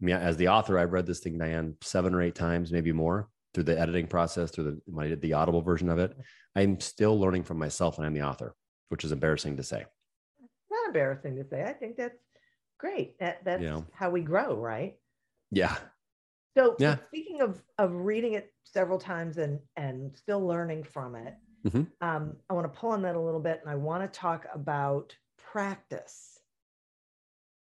I 0.00 0.04
mean, 0.04 0.16
as 0.16 0.36
the 0.36 0.48
author, 0.48 0.78
I've 0.78 0.92
read 0.92 1.06
this 1.06 1.20
thing, 1.20 1.38
Diane, 1.38 1.74
seven 1.80 2.12
or 2.14 2.20
eight 2.20 2.34
times, 2.34 2.70
maybe 2.70 2.92
more 2.92 3.30
through 3.54 3.62
the 3.64 3.80
editing 3.80 4.06
process, 4.06 4.50
through 4.50 4.64
the 4.64 4.80
when 4.84 5.06
I 5.06 5.08
did 5.08 5.22
the 5.22 5.32
audible 5.32 5.62
version 5.62 5.88
of 5.88 5.98
it. 5.98 6.14
I'm 6.54 6.80
still 6.80 7.18
learning 7.18 7.44
from 7.44 7.58
myself, 7.58 7.96
and 7.96 8.06
I'm 8.06 8.12
the 8.12 8.20
author, 8.20 8.54
which 8.90 9.04
is 9.04 9.12
embarrassing 9.12 9.56
to 9.56 9.62
say. 9.62 9.86
Not 10.70 10.86
embarrassing 10.88 11.36
to 11.36 11.48
say. 11.48 11.64
I 11.64 11.72
think 11.72 11.96
that's 11.96 12.18
great. 12.76 13.18
That 13.20 13.42
that's 13.42 13.62
Yeah. 13.62 13.80
how 13.94 14.10
we 14.10 14.20
grow, 14.20 14.54
right? 14.54 14.98
Yeah, 15.50 15.78
So 16.54 16.76
Yeah. 16.78 16.96
speaking 17.06 17.40
of 17.40 17.62
of 17.78 17.94
reading 17.94 18.34
it 18.34 18.52
several 18.64 18.98
times 18.98 19.38
and 19.38 19.60
and 19.76 20.14
still 20.14 20.46
learning 20.46 20.84
from 20.84 21.14
it, 21.14 21.34
Mhm. 21.66 21.86
um, 22.00 22.36
I 22.48 22.54
want 22.54 22.72
to 22.72 22.78
pull 22.78 22.90
on 22.90 23.02
that 23.02 23.16
a 23.16 23.20
little 23.20 23.40
bit, 23.40 23.60
and 23.60 23.68
I 23.70 23.74
want 23.74 24.02
to 24.04 24.18
talk 24.20 24.46
about 24.54 25.16
practice 25.36 26.38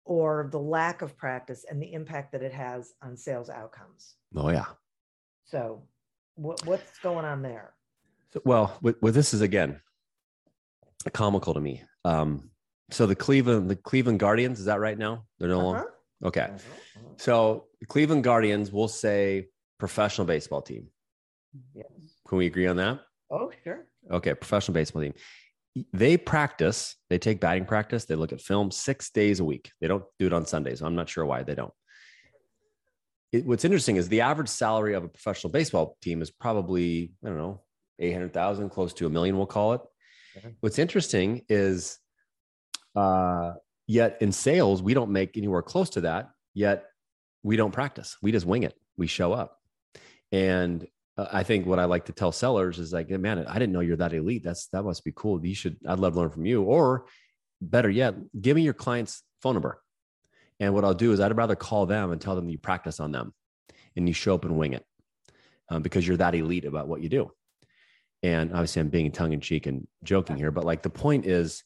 or 0.05 0.49
the 0.51 0.59
lack 0.59 1.03
of 1.03 1.17
practice 1.17 1.65
and 1.71 1.81
the 1.81 1.93
impact 1.93 2.33
that 2.33 2.43
it 2.43 2.53
has 2.53 2.95
on 3.03 3.17
sales 3.17 3.49
outcomes. 3.49 4.17
oh 4.35 4.51
yeah. 4.51 4.67
So, 5.45 5.83
what 6.35 6.65
what's 6.67 6.99
going 6.99 7.25
on 7.25 7.43
there? 7.43 7.75
So, 8.33 8.41
well, 8.45 8.79
with 8.81 9.15
this 9.15 9.35
is 9.35 9.41
again 9.43 9.81
comical 11.13 11.53
to 11.55 11.61
me. 11.61 11.83
Um, 12.05 12.51
so 12.91 13.07
the 13.07 13.15
Cleveland, 13.17 13.71
the 13.71 13.77
Cleveland 13.77 14.21
Guardians, 14.21 14.59
is 14.61 14.67
that 14.67 14.81
right 14.81 14.97
now? 14.99 15.27
They're 15.39 15.49
no 15.49 15.61
longer 15.61 15.81
Uh-huh. 15.89 16.29
okay. 16.29 16.43
Uh-huh. 16.51 17.01
So 17.19 17.69
the 17.81 17.87
Cleveland 17.87 18.25
Guardians, 18.25 18.71
will 18.73 18.89
say 18.89 19.49
professional 19.79 20.27
baseball 20.27 20.63
team. 20.63 20.91
Yes. 21.75 21.87
Can 22.29 22.39
we 22.39 22.47
agree 22.47 22.67
on 22.67 22.77
that? 22.77 23.01
Oh, 23.31 23.51
sure. 23.65 23.87
Okay, 24.11 24.35
professional 24.35 24.75
baseball 24.75 25.03
team. 25.03 25.15
They 25.93 26.17
practice, 26.17 26.97
they 27.09 27.19
take 27.19 27.41
batting 27.41 27.65
practice, 27.65 28.05
they 28.05 28.15
look 28.15 28.33
at 28.33 28.41
film 28.41 28.71
six 28.71 29.11
days 29.11 29.41
a 29.41 29.45
week. 29.45 29.71
They 29.81 29.89
don't 29.89 30.05
do 30.19 30.27
it 30.27 30.33
on 30.33 30.45
Sundays. 30.45 30.83
I'm 30.83 30.95
not 30.95 31.09
sure 31.09 31.25
why 31.25 31.43
they 31.43 31.55
don't. 31.55 31.73
It, 33.33 33.47
what's 33.47 33.65
interesting 33.65 33.97
is 33.97 34.09
the 34.09 34.21
average 34.21 34.49
salary 34.49 34.95
of 34.95 35.05
a 35.05 35.09
professional 35.09 35.51
baseball 35.51 35.97
team 36.03 36.21
is 36.21 36.31
probably, 36.31 37.13
I 37.25 37.29
don't 37.29 37.39
know, 37.39 37.63
800,000, 37.99 38.69
close 38.69 38.93
to 38.95 39.07
a 39.07 39.11
million, 39.11 39.37
we'll 39.37 39.47
call 39.47 39.75
it. 39.75 39.81
What's 40.61 40.79
interesting 40.79 41.43
is, 41.49 41.99
uh, 42.95 43.53
yet 43.87 44.19
in 44.21 44.33
sales, 44.33 44.83
we 44.83 44.95
don't 44.95 45.11
make 45.11 45.37
anywhere 45.37 45.63
close 45.63 45.91
to 45.91 46.03
that, 46.03 46.31
yet 46.55 46.85
we 47.43 47.57
don't 47.57 47.73
practice. 47.73 48.17
We 48.23 48.33
just 48.33 48.47
wing 48.47 48.63
it, 48.63 48.75
we 48.97 49.07
show 49.07 49.33
up. 49.33 49.59
And 50.31 50.87
uh, 51.17 51.27
I 51.33 51.43
think 51.43 51.67
what 51.67 51.79
I 51.79 51.85
like 51.85 52.07
to 52.07 52.13
tell 52.13 52.33
sellers 52.33 52.79
is 52.79 52.93
like, 52.93 53.11
man, 53.11 53.47
I 53.47 53.55
didn't 53.55 53.73
know 53.73 53.81
you're 53.81 53.97
that 53.97 54.15
elite. 54.15 54.43
That's 54.43 54.67
that 54.69 54.83
must 54.83 55.05
be 55.05 55.13
cool. 55.15 55.45
You 55.45 55.55
should. 55.55 55.77
I'd 55.87 55.99
love 55.99 56.15
to 56.15 56.21
learn 56.21 56.31
from 56.31 56.47
you. 56.47 56.63
Or 56.63 57.07
better 57.61 57.91
yet, 57.91 58.15
give 58.41 58.57
me 58.57 58.63
your 58.63 58.75
client's 58.75 59.23
phone 59.43 59.55
number. 59.55 59.81
And 60.61 60.75
what 60.75 60.85
I'll 60.85 60.95
do 60.95 61.13
is 61.13 61.21
I'd 61.21 61.37
rather 61.37 61.57
call 61.57 61.87
them 61.87 62.13
and 62.13 62.21
tell 62.21 62.37
them 62.37 62.49
you 62.49 62.59
practice 62.59 63.01
on 63.01 63.13
them, 63.13 63.35
and 63.97 64.09
you 64.09 64.15
show 64.15 64.35
up 64.35 64.45
and 64.45 64.57
wing 64.57 64.75
it, 64.75 64.87
um, 65.69 65.83
because 65.83 66.07
you're 66.07 66.17
that 66.19 66.35
elite 66.35 66.65
about 66.65 66.89
what 66.89 67.03
you 67.03 67.09
do. 67.09 67.31
And 68.23 68.53
obviously, 68.53 68.81
I'm 68.81 68.89
being 68.89 69.11
tongue 69.11 69.33
in 69.33 69.41
cheek 69.41 69.67
and 69.67 69.87
joking 70.05 70.37
here, 70.37 70.51
but 70.51 70.65
like 70.65 70.83
the 70.83 70.91
point 70.91 71.27
is, 71.27 71.65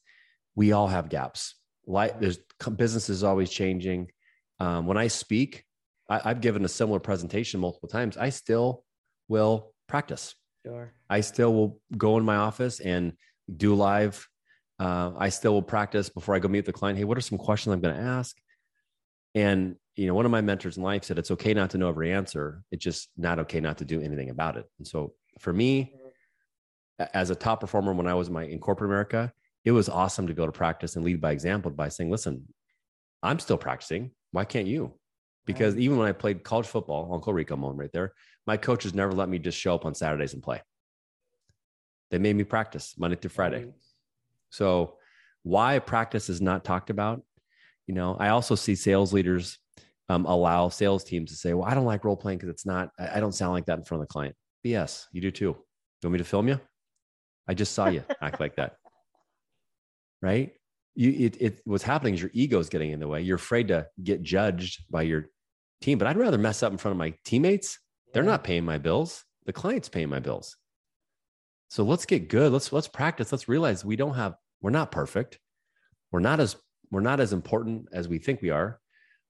we 0.55 0.73
all 0.73 0.89
have 0.89 1.09
gaps. 1.09 1.55
Like 1.87 2.19
there's 2.19 2.39
business 2.77 3.09
is 3.11 3.23
always 3.23 3.51
changing. 3.51 4.11
Um, 4.59 4.87
when 4.87 4.97
I 4.97 5.07
speak, 5.09 5.65
I, 6.09 6.21
I've 6.25 6.41
given 6.41 6.65
a 6.65 6.69
similar 6.69 6.99
presentation 6.99 7.61
multiple 7.61 7.89
times. 7.89 8.17
I 8.17 8.31
still 8.31 8.86
will 9.29 9.73
practice. 9.89 10.35
Sure. 10.65 10.93
I 11.09 11.21
still 11.21 11.55
will 11.55 11.81
go 11.97 12.19
in 12.19 12.25
my 12.25 12.37
office 12.37 12.81
and 12.81 13.13
do 13.55 13.75
live. 13.75 14.29
Uh, 14.79 15.13
I 15.17 15.29
still 15.29 15.53
will 15.55 15.63
practice 15.63 16.09
before 16.09 16.35
I 16.35 16.39
go 16.39 16.49
meet 16.49 16.65
the 16.65 16.73
client. 16.73 16.99
Hey, 16.99 17.05
what 17.05 17.17
are 17.17 17.23
some 17.23 17.39
questions 17.39 17.73
I'm 17.73 17.81
going 17.81 17.95
to 17.95 18.01
ask? 18.01 18.37
And 19.35 19.77
you 19.95 20.07
know, 20.07 20.15
one 20.15 20.27
of 20.27 20.31
my 20.31 20.43
mentors 20.43 20.77
in 20.77 20.83
life 20.83 21.05
said 21.05 21.19
it's 21.19 21.31
okay 21.31 21.55
not 21.55 21.71
to 21.71 21.79
know 21.79 21.89
every 21.89 22.13
answer. 22.13 22.63
It's 22.71 22.85
just 22.85 23.09
not 23.17 23.39
okay 23.41 23.61
not 23.61 23.79
to 23.79 23.85
do 23.85 24.01
anything 24.01 24.29
about 24.31 24.57
it. 24.57 24.67
And 24.79 24.87
so 24.87 25.15
for 25.39 25.53
me, 25.53 25.95
as 27.15 27.31
a 27.31 27.35
top 27.35 27.61
performer 27.61 27.93
when 27.93 28.07
I 28.07 28.15
was 28.15 28.29
in 28.29 28.35
my 28.35 28.45
in 28.45 28.59
corporate 28.59 28.91
America, 28.91 29.33
it 29.65 29.73
was 29.73 29.89
awesome 29.89 30.27
to 30.27 30.35
go 30.35 30.47
to 30.47 30.53
practice 30.53 30.97
and 30.97 31.05
lead 31.05 31.21
by 31.21 31.33
example 31.33 31.71
by 31.71 31.89
saying, 31.89 32.11
listen, 32.11 32.47
I'm 33.23 33.39
still 33.39 33.59
practicing. 33.59 34.13
Why 34.33 34.45
can't 34.45 34.67
you? 34.67 34.95
Because 35.47 35.75
right. 35.75 35.83
even 35.83 35.97
when 35.97 36.09
I 36.09 36.13
played 36.13 36.43
college 36.43 36.67
football, 36.67 37.13
Uncle 37.13 37.33
Rico 37.33 37.57
moment 37.57 37.79
right 37.79 37.93
there, 37.93 38.13
my 38.47 38.57
coaches 38.57 38.95
never 38.95 39.13
let 39.13 39.29
me 39.29 39.39
just 39.39 39.59
show 39.59 39.75
up 39.75 39.85
on 39.85 39.95
Saturdays 39.95 40.35
and 40.35 40.43
play. 40.43 40.61
They 42.11 42.19
made 42.19 42.37
me 42.37 42.45
practice 42.45 42.95
Monday 42.99 43.17
through 43.17 43.31
Friday. 43.31 43.65
Right. 43.65 43.75
So 44.51 44.97
why 45.43 45.79
practice 45.79 46.29
is 46.29 46.41
not 46.41 46.65
talked 46.65 46.91
about, 46.91 47.23
you 47.87 47.95
know, 47.95 48.17
I 48.19 48.29
also 48.29 48.55
see 48.55 48.75
sales 48.75 49.13
leaders 49.13 49.59
um, 50.09 50.25
allow 50.27 50.69
sales 50.69 51.05
teams 51.05 51.31
to 51.31 51.37
say, 51.37 51.55
well, 51.55 51.69
I 51.69 51.75
don't 51.75 51.85
like 51.85 52.05
role 52.05 52.17
playing 52.17 52.39
because 52.39 52.51
it's 52.51 52.67
not, 52.67 52.91
I, 52.99 53.17
I 53.17 53.21
don't 53.21 53.35
sound 53.35 53.53
like 53.53 53.67
that 53.67 53.79
in 53.79 53.85
front 53.85 54.03
of 54.03 54.09
the 54.09 54.13
client. 54.13 54.37
BS, 54.65 55.07
you 55.13 55.21
do 55.21 55.31
too. 55.31 55.45
You 55.45 55.57
want 56.05 56.13
me 56.13 56.19
to 56.19 56.25
film 56.25 56.49
you? 56.49 56.61
I 57.49 57.55
just 57.55 57.73
saw 57.73 57.89
you 57.89 58.05
act 58.21 58.41
like 58.41 58.57
that. 58.57 58.77
Right? 60.23 60.53
You, 60.95 61.11
it, 61.11 61.37
it, 61.41 61.61
what's 61.65 61.85
happening 61.85 62.15
is 62.15 62.21
your 62.21 62.31
ego 62.33 62.59
is 62.59 62.69
getting 62.69 62.91
in 62.91 63.01
the 63.01 63.09
way. 63.09 63.23
You're 63.23 63.37
afraid 63.37 63.69
to 63.69 63.87
get 64.03 64.23
judged 64.23 64.85
by 64.91 65.03
your 65.03 65.29
team, 65.81 65.99
but 65.99 66.07
I'd 66.07 66.17
rather 66.17 66.39
mess 66.39 66.63
up 66.63 66.73
in 66.73 66.79
front 66.79 66.93
of 66.93 66.99
my 66.99 67.15
teammates. 67.25 67.79
They're 68.13 68.23
not 68.23 68.45
paying 68.45 68.65
my 68.65 68.79
bills. 68.79 69.25
The 69.45 69.53
client's 69.53 69.89
paying 69.89 70.09
my 70.09 70.21
bills. 70.21 70.57
So 71.69 71.85
let's 71.85 72.07
get 72.07 72.29
good. 72.29 72.53
Let's 72.53 72.73
let's 72.73 72.89
practice. 72.89 73.33
Let's 73.33 73.49
realize 73.49 73.85
we 73.85 73.97
don't 73.97 74.15
have 74.15 74.35
we're 74.61 74.71
not 74.71 74.93
perfect. 74.93 75.39
We're 76.13 76.21
not 76.21 76.41
as 76.41 76.57
we're 76.91 77.01
not 77.01 77.21
as 77.21 77.33
important 77.33 77.89
as 77.93 78.09
we 78.09 78.19
think 78.19 78.41
we 78.41 78.51
are. 78.51 78.81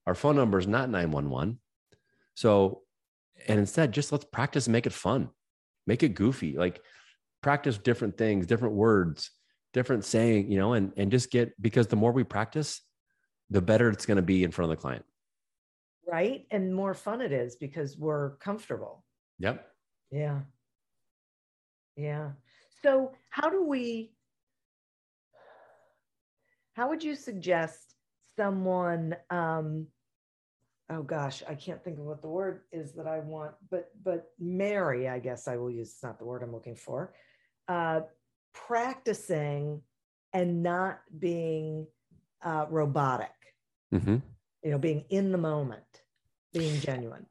Our 0.06 0.14
phone 0.14 0.36
number 0.36 0.58
is 0.58 0.66
not 0.66 0.90
911. 0.90 1.58
So 2.34 2.82
and 3.48 3.58
instead 3.58 3.92
just 3.92 4.12
let's 4.12 4.24
practice 4.24 4.66
and 4.66 4.72
make 4.72 4.86
it 4.86 4.92
fun. 4.92 5.30
Make 5.86 6.02
it 6.02 6.14
goofy. 6.14 6.56
Like 6.56 6.80
practice 7.42 7.78
different 7.78 8.18
things, 8.18 8.46
different 8.46 8.74
words, 8.74 9.30
different 9.72 10.04
saying, 10.04 10.50
you 10.50 10.58
know, 10.58 10.74
and 10.74 10.92
and 10.96 11.10
just 11.10 11.30
get 11.30 11.60
because 11.60 11.86
the 11.86 11.96
more 11.96 12.12
we 12.12 12.24
practice, 12.24 12.82
the 13.50 13.62
better 13.62 13.88
it's 13.88 14.06
going 14.06 14.16
to 14.16 14.22
be 14.22 14.44
in 14.44 14.50
front 14.50 14.70
of 14.70 14.76
the 14.76 14.80
client. 14.80 15.04
Right? 16.06 16.46
And 16.50 16.74
more 16.74 16.94
fun 16.94 17.20
it 17.20 17.32
is 17.32 17.56
because 17.56 17.96
we're 17.96 18.36
comfortable. 18.36 19.04
Yep. 19.38 19.66
Yeah. 20.10 20.40
Yeah. 21.96 22.30
So, 22.82 23.12
how 23.30 23.50
do 23.50 23.64
we 23.64 24.12
how 26.74 26.90
would 26.90 27.02
you 27.02 27.14
suggest 27.14 27.94
someone 28.36 29.16
um 29.30 29.86
oh 30.90 31.02
gosh, 31.02 31.42
I 31.48 31.54
can't 31.54 31.82
think 31.82 31.98
of 31.98 32.04
what 32.04 32.22
the 32.22 32.28
word 32.28 32.60
is 32.70 32.92
that 32.92 33.06
I 33.06 33.18
want, 33.20 33.54
but 33.70 33.90
but 34.04 34.30
Mary, 34.38 35.08
I 35.08 35.18
guess 35.18 35.48
I 35.48 35.56
will 35.56 35.70
use 35.70 35.90
it's 35.92 36.02
not 36.02 36.18
the 36.18 36.26
word 36.26 36.42
I'm 36.42 36.52
looking 36.52 36.76
for. 36.76 37.14
Uh 37.66 38.00
practicing 38.52 39.82
and 40.32 40.62
not 40.62 41.00
being 41.18 41.86
uh 42.42 42.66
robotic. 42.68 43.32
Mm-hmm. 43.92 44.18
You 44.66 44.72
know, 44.72 44.78
being 44.78 45.04
in 45.10 45.30
the 45.30 45.38
moment, 45.38 45.84
being 46.52 46.80
genuine. 46.80 47.24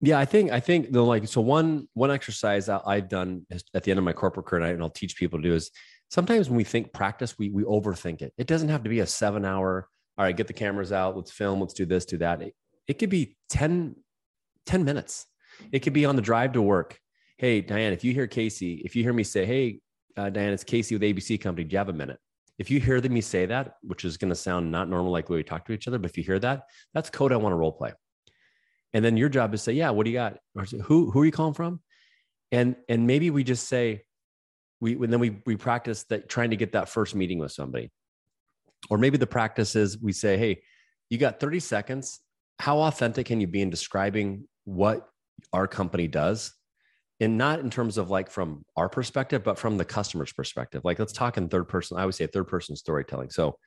Yeah, 0.00 0.18
I 0.18 0.24
think 0.24 0.50
I 0.50 0.58
think 0.58 0.90
the 0.90 1.02
like 1.02 1.28
so 1.28 1.42
one 1.42 1.86
one 1.92 2.10
exercise 2.10 2.66
I've 2.70 3.10
done 3.10 3.44
at 3.74 3.82
the 3.82 3.90
end 3.90 3.98
of 3.98 4.04
my 4.04 4.14
corporate 4.14 4.46
career, 4.46 4.62
and 4.62 4.82
I'll 4.82 4.88
teach 4.88 5.16
people 5.16 5.38
to 5.38 5.42
do 5.46 5.54
is 5.54 5.70
sometimes 6.08 6.48
when 6.48 6.56
we 6.56 6.64
think 6.64 6.94
practice, 6.94 7.38
we 7.38 7.50
we 7.50 7.64
overthink 7.64 8.22
it. 8.22 8.32
It 8.38 8.46
doesn't 8.46 8.70
have 8.70 8.84
to 8.84 8.88
be 8.88 9.00
a 9.00 9.06
seven 9.06 9.44
hour. 9.44 9.86
All 10.16 10.24
right, 10.24 10.34
get 10.34 10.46
the 10.46 10.54
cameras 10.54 10.92
out. 10.92 11.14
Let's 11.14 11.30
film. 11.30 11.60
Let's 11.60 11.74
do 11.74 11.84
this, 11.84 12.06
do 12.06 12.16
that. 12.16 12.40
It, 12.40 12.54
it 12.88 12.94
could 12.94 13.10
be 13.10 13.36
10, 13.50 13.96
10 14.64 14.84
minutes. 14.84 15.26
It 15.72 15.80
could 15.80 15.92
be 15.92 16.06
on 16.06 16.16
the 16.16 16.22
drive 16.22 16.54
to 16.54 16.62
work. 16.62 16.98
Hey, 17.36 17.60
Diane, 17.60 17.92
if 17.92 18.02
you 18.02 18.14
hear 18.14 18.26
Casey, 18.26 18.80
if 18.82 18.96
you 18.96 19.02
hear 19.02 19.12
me 19.12 19.24
say, 19.24 19.44
"Hey, 19.44 19.80
uh, 20.16 20.30
Diane, 20.30 20.54
it's 20.54 20.64
Casey 20.64 20.94
with 20.94 21.02
ABC 21.02 21.38
Company. 21.38 21.68
Do 21.68 21.74
you 21.74 21.78
have 21.78 21.90
a 21.90 21.92
minute?" 21.92 22.18
If 22.60 22.70
you 22.70 22.78
hear 22.78 23.00
me 23.00 23.22
say 23.22 23.46
that, 23.46 23.76
which 23.80 24.04
is 24.04 24.18
going 24.18 24.28
to 24.28 24.34
sound 24.34 24.70
not 24.70 24.86
normal 24.86 25.10
like 25.10 25.30
we 25.30 25.42
talk 25.42 25.64
to 25.64 25.72
each 25.72 25.88
other, 25.88 25.98
but 25.98 26.10
if 26.10 26.18
you 26.18 26.22
hear 26.22 26.38
that, 26.40 26.64
that's 26.92 27.08
code 27.08 27.32
I 27.32 27.36
want 27.36 27.52
to 27.54 27.56
role 27.56 27.72
play. 27.72 27.94
And 28.92 29.02
then 29.02 29.16
your 29.16 29.30
job 29.30 29.54
is 29.54 29.62
say, 29.62 29.72
yeah, 29.72 29.88
what 29.88 30.04
do 30.04 30.10
you 30.10 30.18
got? 30.18 30.36
Or 30.54 30.64
who 30.64 31.10
who 31.10 31.22
are 31.22 31.24
you 31.24 31.32
calling 31.32 31.54
from? 31.54 31.80
And 32.52 32.76
and 32.86 33.06
maybe 33.06 33.30
we 33.30 33.44
just 33.44 33.66
say, 33.66 34.02
we 34.78 34.92
and 34.92 35.10
then 35.10 35.20
we 35.20 35.40
we 35.46 35.56
practice 35.56 36.04
that 36.10 36.28
trying 36.28 36.50
to 36.50 36.56
get 36.56 36.72
that 36.72 36.90
first 36.90 37.14
meeting 37.14 37.38
with 37.38 37.50
somebody. 37.50 37.90
Or 38.90 38.98
maybe 38.98 39.16
the 39.16 39.26
practice 39.26 39.74
is 39.74 39.98
we 39.98 40.12
say, 40.12 40.36
hey, 40.36 40.60
you 41.08 41.16
got 41.16 41.40
30 41.40 41.60
seconds. 41.60 42.20
How 42.58 42.80
authentic 42.80 43.24
can 43.24 43.40
you 43.40 43.46
be 43.46 43.62
in 43.62 43.70
describing 43.70 44.46
what 44.64 45.08
our 45.54 45.66
company 45.66 46.08
does? 46.08 46.52
And 47.20 47.36
not 47.36 47.60
in 47.60 47.68
terms 47.68 47.98
of 47.98 48.10
like 48.10 48.30
from 48.30 48.64
our 48.76 48.88
perspective, 48.88 49.44
but 49.44 49.58
from 49.58 49.76
the 49.76 49.84
customer's 49.84 50.32
perspective. 50.32 50.82
Like 50.84 50.98
let's 50.98 51.12
talk 51.12 51.36
in 51.36 51.48
third 51.48 51.68
person. 51.68 51.98
I 51.98 52.06
would 52.06 52.14
say 52.14 52.26
third 52.26 52.48
person 52.48 52.74
storytelling. 52.76 53.30
So 53.30 53.58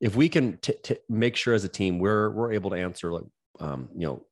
if 0.00 0.16
we 0.16 0.28
can 0.28 0.58
t- 0.58 0.74
t- 0.82 0.98
make 1.08 1.36
sure 1.36 1.54
as 1.54 1.64
a 1.64 1.68
team 1.68 2.00
we're 2.00 2.30
we're 2.30 2.52
able 2.52 2.70
to 2.70 2.76
answer 2.76 3.12
like 3.12 3.24
um, 3.60 3.88
you 3.94 4.06
know 4.06 4.26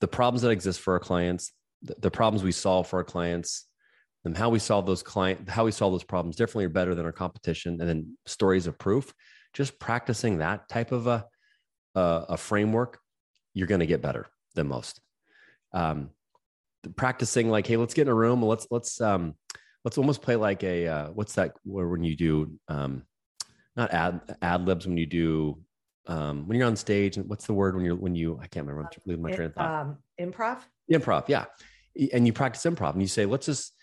the 0.00 0.08
problems 0.08 0.42
that 0.42 0.50
exist 0.50 0.80
for 0.80 0.94
our 0.94 1.00
clients, 1.00 1.52
the, 1.82 1.94
the 2.00 2.10
problems 2.10 2.42
we 2.42 2.50
solve 2.50 2.88
for 2.88 2.96
our 2.96 3.04
clients, 3.04 3.66
and 4.24 4.36
how 4.36 4.48
we 4.50 4.58
solve 4.58 4.84
those 4.84 5.02
client, 5.02 5.48
how 5.48 5.64
we 5.64 5.70
solve 5.70 5.92
those 5.92 6.02
problems 6.02 6.34
differently 6.34 6.64
or 6.64 6.70
better 6.70 6.96
than 6.96 7.06
our 7.06 7.12
competition, 7.12 7.80
and 7.80 7.88
then 7.88 8.18
stories 8.26 8.66
of 8.66 8.78
proof. 8.78 9.14
Just 9.52 9.78
practicing 9.78 10.38
that 10.38 10.68
type 10.68 10.90
of 10.90 11.06
a 11.06 11.24
a, 11.94 12.24
a 12.30 12.36
framework, 12.36 12.98
you're 13.54 13.66
going 13.66 13.80
to 13.80 13.86
get 13.86 14.02
better 14.02 14.26
than 14.54 14.68
most. 14.68 15.00
Um, 15.72 16.10
practicing 16.96 17.50
like, 17.50 17.66
hey, 17.66 17.76
let's 17.76 17.94
get 17.94 18.02
in 18.02 18.08
a 18.08 18.14
room. 18.14 18.42
Let's 18.42 18.66
let's 18.70 19.00
um, 19.00 19.34
let's 19.84 19.98
almost 19.98 20.22
play 20.22 20.36
like 20.36 20.62
a 20.62 20.86
uh, 20.86 21.06
what's 21.08 21.34
that 21.34 21.56
where 21.64 21.88
when 21.88 22.04
you 22.04 22.16
do 22.16 22.52
um, 22.68 23.02
not 23.76 23.92
ad 23.92 24.20
ad 24.40 24.66
libs 24.66 24.86
when 24.86 24.96
you 24.96 25.06
do 25.06 25.58
um, 26.06 26.46
when 26.46 26.58
you're 26.58 26.66
on 26.66 26.76
stage 26.76 27.16
and 27.16 27.28
what's 27.28 27.46
the 27.46 27.54
word 27.54 27.74
when 27.76 27.84
you're 27.84 27.96
when 27.96 28.14
you 28.14 28.38
I 28.40 28.46
can't 28.46 28.66
remember 28.66 28.88
I'm 28.92 29.02
losing 29.06 29.22
my 29.22 29.32
train 29.32 29.46
of 29.48 29.54
thought. 29.54 29.80
Um, 29.80 29.98
improv. 30.20 30.58
Improv, 30.90 31.28
yeah. 31.28 31.46
And 32.12 32.26
you 32.26 32.32
practice 32.32 32.62
improv, 32.62 32.92
and 32.92 33.02
you 33.02 33.08
say, 33.08 33.26
let's 33.26 33.46
just 33.46 33.74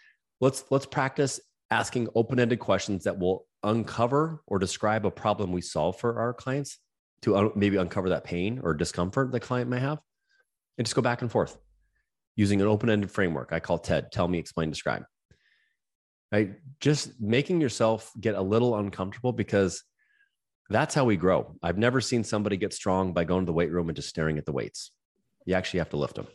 let's 0.42 0.64
let's 0.70 0.86
practice 0.86 1.40
asking 1.72 2.10
open-ended 2.16 2.60
questions 2.60 3.04
that 3.04 3.18
will 3.20 3.46
uncover 3.64 4.42
or 4.48 4.58
describe 4.58 5.06
a 5.06 5.12
problem 5.12 5.52
we 5.52 5.62
solve 5.62 6.00
for 6.00 6.20
our 6.20 6.34
clients 6.34 6.80
to 7.22 7.36
un- 7.38 7.52
maybe 7.56 7.78
uncover 7.78 8.10
that 8.10 8.24
pain 8.24 8.60
or 8.64 8.74
discomfort 8.74 9.32
the 9.32 9.40
client 9.40 9.70
may 9.70 9.80
have, 9.80 10.00
and 10.78 10.88
just 10.88 10.96
go 10.96 11.02
back 11.02 11.22
and 11.22 11.32
forth 11.32 11.58
using 12.40 12.62
an 12.62 12.68
open-ended 12.68 13.12
framework. 13.12 13.50
I 13.52 13.60
call 13.60 13.78
TED: 13.78 14.14
Tell 14.14 14.26
Me, 14.26 14.40
Explain, 14.40 14.70
Describe. 14.70 15.04
Right, 16.32 16.54
just 16.80 17.20
making 17.20 17.60
yourself 17.60 18.12
get 18.18 18.36
a 18.36 18.42
little 18.42 18.78
uncomfortable 18.78 19.34
because 19.34 19.84
that's 20.70 20.96
how 20.96 21.04
we 21.04 21.18
grow. 21.18 21.56
I've 21.62 21.78
never 21.78 22.00
seen 22.00 22.24
somebody 22.24 22.56
get 22.56 22.72
strong 22.72 23.12
by 23.12 23.26
going 23.26 23.42
to 23.42 23.46
the 23.46 23.54
weight 23.54 23.72
room 23.72 23.90
and 23.90 23.96
just 23.96 24.08
staring 24.08 24.38
at 24.38 24.46
the 24.46 24.54
weights. 24.54 24.92
You 25.46 25.56
actually 25.56 25.80
have 25.80 25.90
to 25.90 25.98
lift 25.98 26.16
them, 26.16 26.28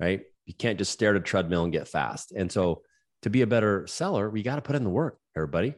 right? 0.00 0.22
You 0.44 0.54
can't 0.54 0.78
just 0.78 0.92
stare 0.92 1.10
at 1.10 1.16
a 1.16 1.20
treadmill 1.20 1.62
and 1.62 1.72
get 1.72 1.86
fast. 1.86 2.32
And 2.32 2.50
so, 2.50 2.82
to 3.22 3.30
be 3.30 3.42
a 3.42 3.46
better 3.46 3.86
seller, 3.86 4.28
we 4.28 4.42
got 4.42 4.56
to 4.56 4.62
put 4.62 4.74
in 4.74 4.82
the 4.82 4.90
work, 4.90 5.18
everybody. 5.36 5.74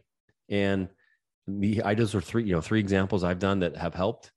And 0.48 0.88
me, 1.46 1.82
I 1.82 1.94
just 1.94 2.14
are 2.14 2.22
three, 2.22 2.44
you 2.44 2.52
know, 2.52 2.62
three 2.62 2.80
examples 2.80 3.24
I've 3.24 3.40
done 3.40 3.60
that 3.60 3.76
have 3.76 3.94
helped. 3.94 4.32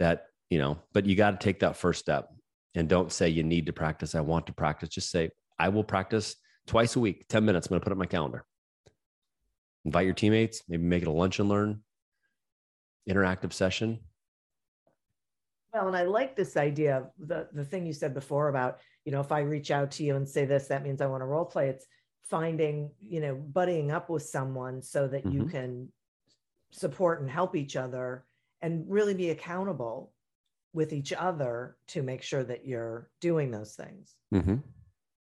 That 0.00 0.26
you 0.50 0.58
know, 0.58 0.78
but 0.92 1.06
you 1.06 1.14
got 1.14 1.30
to 1.30 1.44
take 1.44 1.60
that 1.60 1.76
first 1.76 2.00
step, 2.00 2.28
and 2.74 2.88
don't 2.88 3.12
say 3.12 3.28
you 3.28 3.42
need 3.42 3.66
to 3.66 3.72
practice. 3.72 4.14
I 4.14 4.20
want 4.20 4.46
to 4.46 4.52
practice. 4.52 4.88
Just 4.90 5.10
say 5.10 5.30
I 5.58 5.68
will 5.68 5.84
practice 5.84 6.36
twice 6.66 6.96
a 6.96 7.00
week, 7.00 7.26
ten 7.28 7.44
minutes. 7.44 7.66
I'm 7.66 7.70
going 7.70 7.80
to 7.80 7.84
put 7.84 7.90
it 7.90 7.94
in 7.94 7.98
my 7.98 8.06
calendar. 8.06 8.44
Invite 9.84 10.04
your 10.04 10.14
teammates. 10.14 10.62
Maybe 10.68 10.82
make 10.82 11.02
it 11.02 11.08
a 11.08 11.12
lunch 11.12 11.38
and 11.38 11.48
learn 11.48 11.82
interactive 13.08 13.52
session 13.54 13.98
Well, 15.72 15.88
and 15.88 15.96
I 15.96 16.02
like 16.02 16.36
this 16.36 16.56
idea 16.56 16.98
of 16.98 17.10
the 17.18 17.48
the 17.52 17.64
thing 17.64 17.86
you 17.86 17.92
said 17.92 18.14
before 18.14 18.48
about, 18.48 18.80
you 19.04 19.12
know, 19.12 19.20
if 19.20 19.32
I 19.32 19.40
reach 19.40 19.70
out 19.70 19.90
to 19.92 20.04
you 20.04 20.16
and 20.16 20.28
say 20.28 20.44
this, 20.44 20.68
that 20.68 20.82
means 20.82 21.00
I 21.00 21.06
want 21.06 21.22
to 21.22 21.26
role 21.26 21.44
play. 21.44 21.68
It's 21.68 21.86
finding, 22.22 22.90
you 23.00 23.20
know, 23.20 23.34
buddying 23.52 23.90
up 23.90 24.10
with 24.10 24.22
someone 24.24 24.82
so 24.82 25.08
that 25.08 25.26
you 25.26 25.44
Mhm. 25.44 25.50
can 25.50 25.92
support 26.70 27.20
and 27.20 27.30
help 27.30 27.56
each 27.56 27.76
other 27.76 28.26
and 28.60 28.84
really 28.90 29.14
be 29.14 29.30
accountable 29.30 30.12
with 30.72 30.92
each 30.92 31.12
other 31.12 31.76
to 31.88 32.02
make 32.02 32.22
sure 32.22 32.44
that 32.44 32.66
you're 32.66 33.10
doing 33.20 33.50
those 33.50 33.74
things 33.74 34.14
hmm 34.30 34.56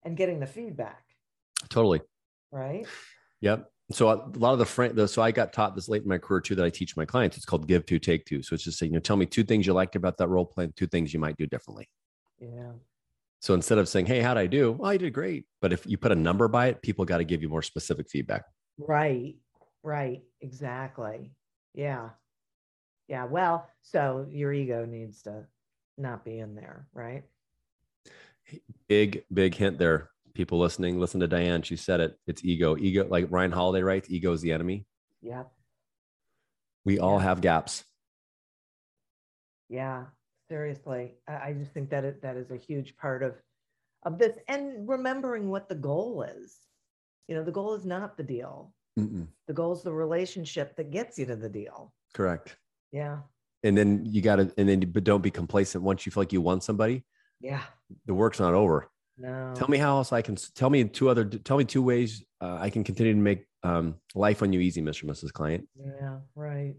and 0.04 0.16
getting 0.16 0.38
the 0.38 0.46
feedback, 0.46 1.02
Totally. 1.68 2.00
right? 2.52 2.87
Yep. 3.40 3.70
So 3.92 4.09
a 4.09 4.30
lot 4.38 4.52
of 4.52 4.59
the 4.59 4.66
friend, 4.66 5.09
so 5.09 5.22
I 5.22 5.30
got 5.30 5.52
taught 5.52 5.74
this 5.74 5.88
late 5.88 6.02
in 6.02 6.09
my 6.09 6.18
career 6.18 6.40
too 6.40 6.54
that 6.56 6.64
I 6.64 6.70
teach 6.70 6.96
my 6.96 7.04
clients. 7.04 7.37
It's 7.37 7.46
called 7.46 7.66
give 7.66 7.87
two, 7.87 7.98
take 7.98 8.24
two. 8.24 8.42
So 8.42 8.54
it's 8.54 8.64
just 8.64 8.78
saying, 8.78 8.92
you 8.92 8.96
know, 8.96 9.00
tell 9.02 9.16
me 9.16 9.26
two 9.26 9.44
things 9.44 9.66
you 9.66 9.72
liked 9.72 9.96
about 9.96 10.16
that 10.18 10.28
role 10.28 10.44
play, 10.44 10.64
and 10.64 10.76
two 10.76 10.87
things 10.87 11.12
you 11.12 11.20
might 11.20 11.37
do 11.37 11.46
differently. 11.46 11.88
Yeah. 12.40 12.72
So 13.40 13.54
instead 13.54 13.78
of 13.78 13.88
saying, 13.88 14.06
"Hey, 14.06 14.20
how'd 14.20 14.38
I 14.38 14.46
do?" 14.46 14.72
Well, 14.72 14.90
I 14.90 14.96
did 14.96 15.12
great. 15.12 15.46
But 15.61 15.72
if 15.72 15.87
you 15.87 15.98
put 15.98 16.11
a 16.12 16.16
number 16.16 16.48
by 16.48 16.68
it, 16.68 16.82
people 16.82 17.04
got 17.04 17.18
to 17.18 17.24
give 17.24 17.42
you 17.42 17.48
more 17.48 17.62
specific 17.62 18.09
feedback. 18.09 18.44
Right. 18.78 19.37
Right. 19.82 20.22
Exactly. 20.40 21.32
Yeah. 21.74 22.11
Yeah. 23.09 23.25
Well, 23.25 23.69
so 23.83 24.27
your 24.31 24.53
ego 24.53 24.85
needs 24.85 25.23
to 25.23 25.45
not 25.97 26.25
be 26.25 26.38
in 26.38 26.55
there, 26.55 26.87
right? 26.92 27.25
Big, 28.88 29.25
big 29.33 29.55
hint 29.55 29.79
there. 29.79 30.11
People 30.35 30.59
listening, 30.59 31.01
listen 31.01 31.21
to 31.21 31.27
Diane. 31.27 31.62
She 31.62 31.77
said 31.77 32.01
it. 32.01 32.19
It's 32.27 32.45
ego. 32.45 32.77
Ego, 32.77 33.07
like 33.09 33.27
Ryan 33.31 33.53
Holiday 33.53 33.83
writes, 33.83 34.11
ego 34.11 34.33
is 34.33 34.42
the 34.42 34.53
enemy. 34.53 34.87
yeah 35.23 35.45
We 36.85 36.99
all 36.99 37.19
have 37.19 37.40
gaps. 37.40 37.85
Yeah. 39.69 40.05
Seriously. 40.49 41.14
I, 41.27 41.33
I 41.33 41.53
just 41.59 41.73
think 41.73 41.90
that 41.90 42.05
it, 42.05 42.23
that 42.23 42.37
is 42.37 42.51
a 42.51 42.57
huge 42.57 42.97
part 42.97 43.23
of 43.23 43.35
of 44.05 44.19
this 44.19 44.37
and 44.47 44.88
remembering 44.88 45.49
what 45.49 45.69
the 45.69 45.75
goal 45.75 46.23
is. 46.23 46.57
You 47.27 47.35
know, 47.35 47.42
the 47.42 47.51
goal 47.51 47.75
is 47.75 47.85
not 47.85 48.16
the 48.16 48.23
deal. 48.23 48.73
Mm-mm. 48.99 49.27
The 49.49 49.53
goal 49.53 49.73
is 49.73 49.83
the 49.83 49.92
relationship 49.92 50.77
that 50.77 50.92
gets 50.92 51.19
you 51.19 51.27
to 51.27 51.35
the 51.35 51.49
deal. 51.49 51.92
Correct. 52.14 52.57
Yeah. 52.92 53.18
And 53.62 53.77
then 53.77 54.05
you 54.07 54.22
got 54.22 54.37
to, 54.37 54.53
and 54.57 54.68
then, 54.68 54.81
but 54.92 55.05
don't 55.05 55.22
be 55.22 55.31
complacent. 55.31 55.83
Once 55.83 56.07
you 56.07 56.12
feel 56.12 56.20
like 56.22 56.33
you 56.33 56.40
won 56.40 56.61
somebody, 56.61 57.05
Yeah. 57.40 57.62
the 58.07 58.14
work's 58.14 58.38
not 58.40 58.55
over. 58.55 58.88
No. 59.18 59.53
Tell 59.57 59.68
me 59.68 59.79
how 59.79 59.96
else 59.96 60.12
I 60.12 60.20
can 60.22 60.37
tell 60.55 60.68
me 60.70 60.85
two 60.85 61.09
other 61.09 61.25
tell 61.25 61.57
me 61.57 61.64
two 61.64 61.83
ways 61.83 62.22
uh, 62.42 62.59
I 62.61 62.68
can 62.68 62.85
continue 62.85 63.14
to 63.14 63.18
make 63.18 63.46
um, 63.62 63.94
life 64.14 64.42
on 64.42 64.53
you 64.53 64.61
easy, 64.61 64.83
Mr. 64.83 65.03
and 65.05 65.11
Mrs. 65.11 65.33
Client. 65.33 65.66
Yeah. 65.75 66.18
Right. 66.35 66.77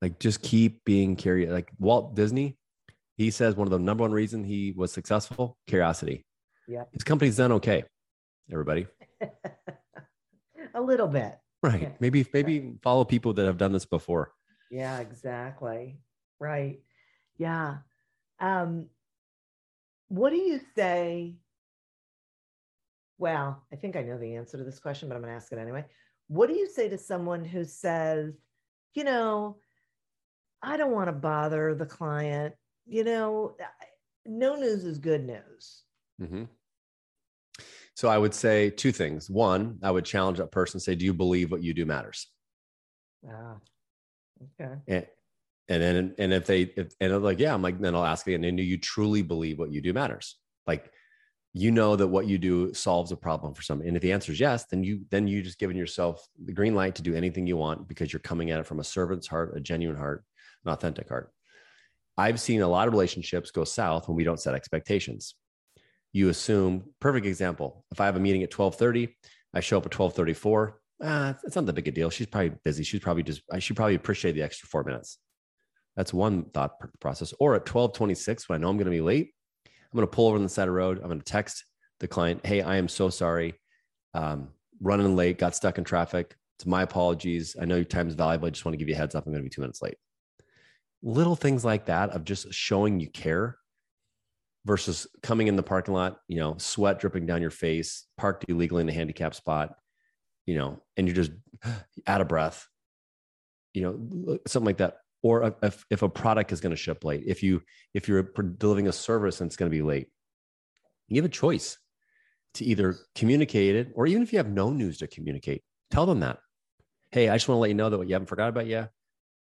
Like 0.00 0.20
just 0.20 0.42
keep 0.42 0.84
being 0.84 1.16
curious. 1.16 1.50
Like 1.50 1.72
Walt 1.80 2.14
Disney, 2.14 2.56
he 3.16 3.30
says 3.32 3.56
one 3.56 3.66
of 3.66 3.72
the 3.72 3.80
number 3.80 4.02
one 4.02 4.12
reason 4.12 4.44
he 4.44 4.72
was 4.76 4.92
successful, 4.92 5.58
curiosity. 5.66 6.24
Yeah. 6.68 6.84
His 6.92 7.02
company's 7.02 7.36
done 7.36 7.50
okay. 7.52 7.82
Everybody, 8.50 8.86
a 10.74 10.80
little 10.80 11.08
bit. 11.08 11.36
right? 11.62 11.82
Yeah. 11.82 11.88
Maybe 12.00 12.24
maybe 12.32 12.74
follow 12.82 13.04
people 13.04 13.32
that 13.34 13.44
have 13.46 13.58
done 13.58 13.72
this 13.72 13.86
before. 13.86 14.32
Yeah, 14.72 15.00
exactly. 15.00 15.98
Right. 16.40 16.80
Yeah. 17.36 17.78
Um, 18.40 18.86
what 20.08 20.30
do 20.30 20.36
you 20.36 20.60
say? 20.74 21.36
Well, 23.18 23.62
I 23.70 23.76
think 23.76 23.96
I 23.96 24.02
know 24.02 24.16
the 24.16 24.34
answer 24.34 24.56
to 24.56 24.64
this 24.64 24.78
question, 24.78 25.08
but 25.10 25.14
I'm 25.14 25.20
going 25.20 25.30
to 25.30 25.36
ask 25.36 25.52
it 25.52 25.58
anyway. 25.58 25.84
What 26.28 26.48
do 26.48 26.54
you 26.54 26.70
say 26.70 26.88
to 26.88 26.96
someone 26.96 27.44
who 27.44 27.64
says, 27.64 28.32
you 28.94 29.04
know, 29.04 29.58
I 30.62 30.78
don't 30.78 30.92
want 30.92 31.08
to 31.08 31.12
bother 31.12 31.74
the 31.74 31.84
client. 31.86 32.54
You 32.86 33.04
know, 33.04 33.56
no 34.24 34.56
news 34.56 34.84
is 34.84 34.98
good 34.98 35.26
news. 35.26 35.82
Mhm. 36.18 36.48
So 37.94 38.08
I 38.08 38.16
would 38.16 38.32
say 38.32 38.70
two 38.70 38.90
things. 38.90 39.28
One, 39.28 39.78
I 39.82 39.90
would 39.90 40.06
challenge 40.06 40.38
that 40.38 40.50
person, 40.50 40.80
say, 40.80 40.94
"Do 40.94 41.04
you 41.04 41.12
believe 41.12 41.50
what 41.50 41.62
you 41.62 41.74
do 41.74 41.84
matters?" 41.84 42.32
Ah, 43.28 43.60
okay. 44.60 44.74
And 44.88 45.06
and 45.68 45.82
then 45.82 46.14
and 46.18 46.32
if 46.32 46.46
they 46.46 46.62
if, 46.62 46.92
and 47.00 47.10
they're 47.10 47.18
like, 47.18 47.38
yeah, 47.38 47.54
I'm 47.54 47.62
like, 47.62 47.80
then 47.80 47.94
I'll 47.94 48.04
ask 48.04 48.26
again, 48.26 48.44
and 48.44 48.56
do 48.56 48.62
you 48.62 48.78
truly 48.78 49.22
believe 49.22 49.58
what 49.58 49.72
you 49.72 49.80
do 49.80 49.92
matters? 49.92 50.36
Like, 50.66 50.90
you 51.54 51.70
know 51.70 51.96
that 51.96 52.08
what 52.08 52.26
you 52.26 52.38
do 52.38 52.72
solves 52.72 53.12
a 53.12 53.16
problem 53.16 53.54
for 53.54 53.62
somebody. 53.62 53.88
And 53.88 53.96
if 53.96 54.02
the 54.02 54.12
answer 54.12 54.32
is 54.32 54.40
yes, 54.40 54.64
then 54.66 54.82
you 54.82 55.04
then 55.10 55.28
you 55.28 55.42
just 55.42 55.58
given 55.58 55.76
yourself 55.76 56.26
the 56.42 56.52
green 56.52 56.74
light 56.74 56.94
to 56.96 57.02
do 57.02 57.14
anything 57.14 57.46
you 57.46 57.56
want 57.56 57.88
because 57.88 58.12
you're 58.12 58.20
coming 58.20 58.50
at 58.50 58.60
it 58.60 58.66
from 58.66 58.80
a 58.80 58.84
servant's 58.84 59.28
heart, 59.28 59.56
a 59.56 59.60
genuine 59.60 59.96
heart, 59.96 60.24
an 60.64 60.72
authentic 60.72 61.08
heart. 61.08 61.30
I've 62.16 62.40
seen 62.40 62.62
a 62.62 62.68
lot 62.68 62.88
of 62.88 62.94
relationships 62.94 63.50
go 63.50 63.64
south 63.64 64.08
when 64.08 64.16
we 64.16 64.24
don't 64.24 64.40
set 64.40 64.54
expectations. 64.54 65.34
You 66.12 66.28
assume, 66.28 66.84
perfect 67.00 67.26
example. 67.26 67.84
If 67.90 68.00
I 68.00 68.06
have 68.06 68.16
a 68.16 68.20
meeting 68.20 68.42
at 68.42 68.50
12:30, 68.50 69.14
I 69.54 69.60
show 69.60 69.78
up 69.78 69.86
at 69.86 69.92
12:34. 69.92 70.74
Ah, 71.02 71.36
it's 71.44 71.56
not 71.56 71.66
that 71.66 71.72
big 71.72 71.88
a 71.88 71.90
deal. 71.90 72.10
She's 72.10 72.26
probably 72.26 72.52
busy. 72.64 72.84
She's 72.84 73.00
probably 73.00 73.22
just 73.22 73.42
I 73.50 73.58
should 73.58 73.76
probably 73.76 73.96
appreciate 73.96 74.32
the 74.32 74.42
extra 74.42 74.68
four 74.68 74.84
minutes. 74.84 75.18
That's 75.96 76.14
one 76.14 76.44
thought 76.54 76.72
process. 77.00 77.34
Or 77.38 77.54
at 77.54 77.62
1226, 77.62 78.48
when 78.48 78.58
I 78.58 78.60
know 78.60 78.68
I'm 78.68 78.76
going 78.76 78.86
to 78.86 78.90
be 78.90 79.00
late, 79.00 79.32
I'm 79.66 79.96
going 79.96 80.06
to 80.06 80.10
pull 80.10 80.28
over 80.28 80.36
on 80.36 80.42
the 80.42 80.48
side 80.48 80.62
of 80.62 80.68
the 80.68 80.72
road. 80.72 80.98
I'm 80.98 81.08
going 81.08 81.18
to 81.18 81.24
text 81.24 81.64
the 82.00 82.08
client, 82.08 82.44
Hey, 82.46 82.62
I 82.62 82.76
am 82.76 82.88
so 82.88 83.10
sorry. 83.10 83.54
Um, 84.14 84.48
running 84.80 85.16
late, 85.16 85.38
got 85.38 85.54
stuck 85.54 85.78
in 85.78 85.84
traffic. 85.84 86.34
It's 86.58 86.66
my 86.66 86.82
apologies. 86.82 87.56
I 87.60 87.64
know 87.64 87.76
your 87.76 87.84
time 87.84 88.08
is 88.08 88.14
valuable. 88.14 88.46
I 88.46 88.50
just 88.50 88.64
want 88.64 88.74
to 88.74 88.78
give 88.78 88.88
you 88.88 88.94
a 88.94 88.98
heads 88.98 89.14
up. 89.14 89.26
I'm 89.26 89.32
going 89.32 89.42
to 89.42 89.48
be 89.48 89.54
two 89.54 89.60
minutes 89.60 89.82
late. 89.82 89.96
Little 91.02 91.36
things 91.36 91.64
like 91.64 91.86
that 91.86 92.10
of 92.10 92.24
just 92.24 92.52
showing 92.52 93.00
you 93.00 93.10
care 93.10 93.58
versus 94.64 95.06
coming 95.22 95.48
in 95.48 95.56
the 95.56 95.62
parking 95.62 95.94
lot, 95.94 96.18
you 96.28 96.38
know, 96.38 96.54
sweat 96.58 97.00
dripping 97.00 97.26
down 97.26 97.42
your 97.42 97.50
face, 97.50 98.06
parked 98.16 98.44
illegally 98.48 98.80
in 98.80 98.86
the 98.86 98.92
handicap 98.92 99.34
spot, 99.34 99.74
you 100.46 100.56
know, 100.56 100.82
and 100.96 101.06
you're 101.06 101.16
just 101.16 101.32
out 102.06 102.20
of 102.20 102.28
breath, 102.28 102.66
you 103.74 103.82
know, 103.82 104.38
something 104.46 104.66
like 104.66 104.78
that. 104.78 104.98
Or 105.22 105.54
if, 105.62 105.84
if 105.88 106.02
a 106.02 106.08
product 106.08 106.50
is 106.50 106.60
going 106.60 106.70
to 106.70 106.76
ship 106.76 107.04
late, 107.04 107.22
if 107.26 107.44
you 107.44 107.62
if 107.94 108.08
you're 108.08 108.22
delivering 108.22 108.88
a 108.88 108.92
service 108.92 109.40
and 109.40 109.48
it's 109.48 109.56
going 109.56 109.70
to 109.70 109.76
be 109.76 109.82
late, 109.82 110.08
you 111.06 111.22
have 111.22 111.30
a 111.30 111.32
choice 111.32 111.78
to 112.54 112.64
either 112.64 112.96
communicate 113.14 113.76
it, 113.76 113.92
or 113.94 114.06
even 114.06 114.22
if 114.22 114.32
you 114.32 114.38
have 114.38 114.50
no 114.50 114.70
news 114.70 114.98
to 114.98 115.06
communicate, 115.06 115.62
tell 115.90 116.06
them 116.06 116.20
that. 116.20 116.38
Hey, 117.12 117.28
I 117.28 117.36
just 117.36 117.48
want 117.48 117.56
to 117.56 117.60
let 117.60 117.70
you 117.70 117.74
know 117.74 117.88
that 117.88 117.98
what 117.98 118.08
you 118.08 118.14
haven't 118.14 118.26
forgot 118.26 118.48
about 118.48 118.66
yet. 118.66 118.90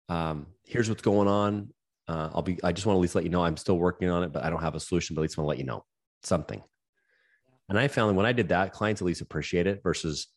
Um, 0.08 0.48
here's 0.66 0.88
what's 0.88 1.02
going 1.02 1.28
on. 1.28 1.74
Uh, 2.08 2.30
I'll 2.34 2.42
be. 2.42 2.60
I 2.64 2.72
just 2.72 2.86
want 2.86 2.96
to 2.96 3.00
at 3.00 3.02
least 3.02 3.16
let 3.16 3.24
you 3.24 3.30
know 3.30 3.44
I'm 3.44 3.58
still 3.58 3.78
working 3.78 4.10
on 4.10 4.24
it, 4.24 4.32
but 4.32 4.44
I 4.44 4.50
don't 4.50 4.62
have 4.62 4.76
a 4.76 4.80
solution. 4.80 5.16
But 5.16 5.22
at 5.22 5.24
least 5.24 5.38
want 5.38 5.46
to 5.46 5.50
let 5.50 5.58
you 5.58 5.64
know 5.64 5.84
something. 6.24 6.62
And 7.70 7.80
I 7.80 7.88
found 7.88 8.18
when 8.18 8.26
I 8.26 8.34
did 8.34 8.50
that, 8.50 8.74
clients 8.74 9.02
at 9.02 9.06
least 9.06 9.22
appreciate 9.22 9.66
it 9.66 9.82
versus 9.82 10.28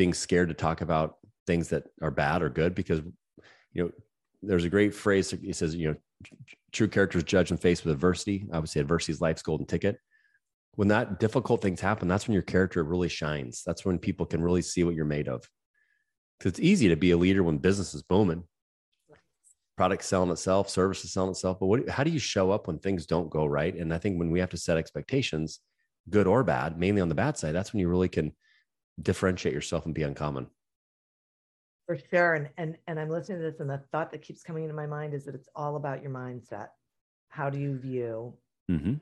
being 0.00 0.14
scared 0.14 0.48
to 0.48 0.54
talk 0.54 0.80
about 0.80 1.16
things 1.46 1.68
that 1.68 1.84
are 2.00 2.10
bad 2.10 2.40
or 2.40 2.48
good 2.48 2.74
because 2.74 3.00
you 3.74 3.84
know 3.84 3.90
there's 4.40 4.64
a 4.64 4.70
great 4.70 4.94
phrase 4.94 5.30
he 5.30 5.52
says 5.52 5.74
you 5.74 5.88
know 5.88 5.96
true 6.72 6.88
characters 6.88 7.22
judged 7.22 7.50
and 7.50 7.60
faced 7.60 7.84
with 7.84 7.92
adversity. 7.92 8.46
Say 8.64 8.80
adversity 8.80 9.12
is 9.12 9.20
life's 9.20 9.42
golden 9.42 9.66
ticket. 9.66 9.98
When 10.76 10.88
that 10.88 11.20
difficult 11.20 11.60
things 11.60 11.82
happen 11.82 12.08
that's 12.08 12.26
when 12.26 12.32
your 12.32 12.42
character 12.42 12.82
really 12.82 13.10
shines. 13.10 13.62
That's 13.66 13.84
when 13.84 13.98
people 13.98 14.24
can 14.24 14.42
really 14.42 14.62
see 14.62 14.84
what 14.84 14.94
you're 14.94 15.04
made 15.04 15.28
of. 15.28 15.46
Because 16.38 16.52
it's 16.52 16.60
easy 16.60 16.88
to 16.88 16.96
be 16.96 17.10
a 17.10 17.18
leader 17.18 17.42
when 17.42 17.58
business 17.58 17.92
is 17.92 18.02
booming. 18.02 18.44
Product 19.76 20.02
selling 20.02 20.30
itself 20.30 20.70
service 20.70 21.04
is 21.04 21.12
selling 21.12 21.32
itself 21.32 21.58
but 21.60 21.66
what, 21.66 21.86
how 21.90 22.04
do 22.04 22.10
you 22.10 22.18
show 22.18 22.50
up 22.50 22.68
when 22.68 22.78
things 22.78 23.04
don't 23.04 23.28
go 23.28 23.44
right? 23.44 23.74
And 23.74 23.92
i 23.92 23.98
think 23.98 24.18
when 24.18 24.30
we 24.30 24.40
have 24.40 24.50
to 24.50 24.56
set 24.56 24.78
expectations 24.78 25.60
good 26.08 26.26
or 26.26 26.42
bad 26.42 26.78
mainly 26.78 27.02
on 27.02 27.10
the 27.10 27.14
bad 27.14 27.36
side 27.36 27.54
that's 27.54 27.74
when 27.74 27.80
you 27.80 27.88
really 27.90 28.08
can 28.08 28.32
differentiate 29.00 29.54
yourself 29.54 29.86
and 29.86 29.94
be 29.94 30.02
uncommon 30.02 30.46
For 31.86 31.98
sure. 32.10 32.34
And 32.34 32.48
and 32.56 32.76
and 32.86 32.98
I'm 33.00 33.10
listening 33.10 33.38
to 33.38 33.50
this 33.50 33.60
and 33.60 33.70
the 33.70 33.82
thought 33.92 34.10
that 34.12 34.22
keeps 34.22 34.42
coming 34.42 34.64
into 34.64 34.74
my 34.74 34.86
mind 34.86 35.14
is 35.14 35.24
that 35.24 35.34
it's 35.34 35.48
all 35.54 35.76
about 35.76 36.02
your 36.02 36.12
mindset. 36.12 36.68
How 37.28 37.50
do 37.50 37.58
you 37.58 37.78
view 37.78 38.34
mm-hmm. 38.70 38.94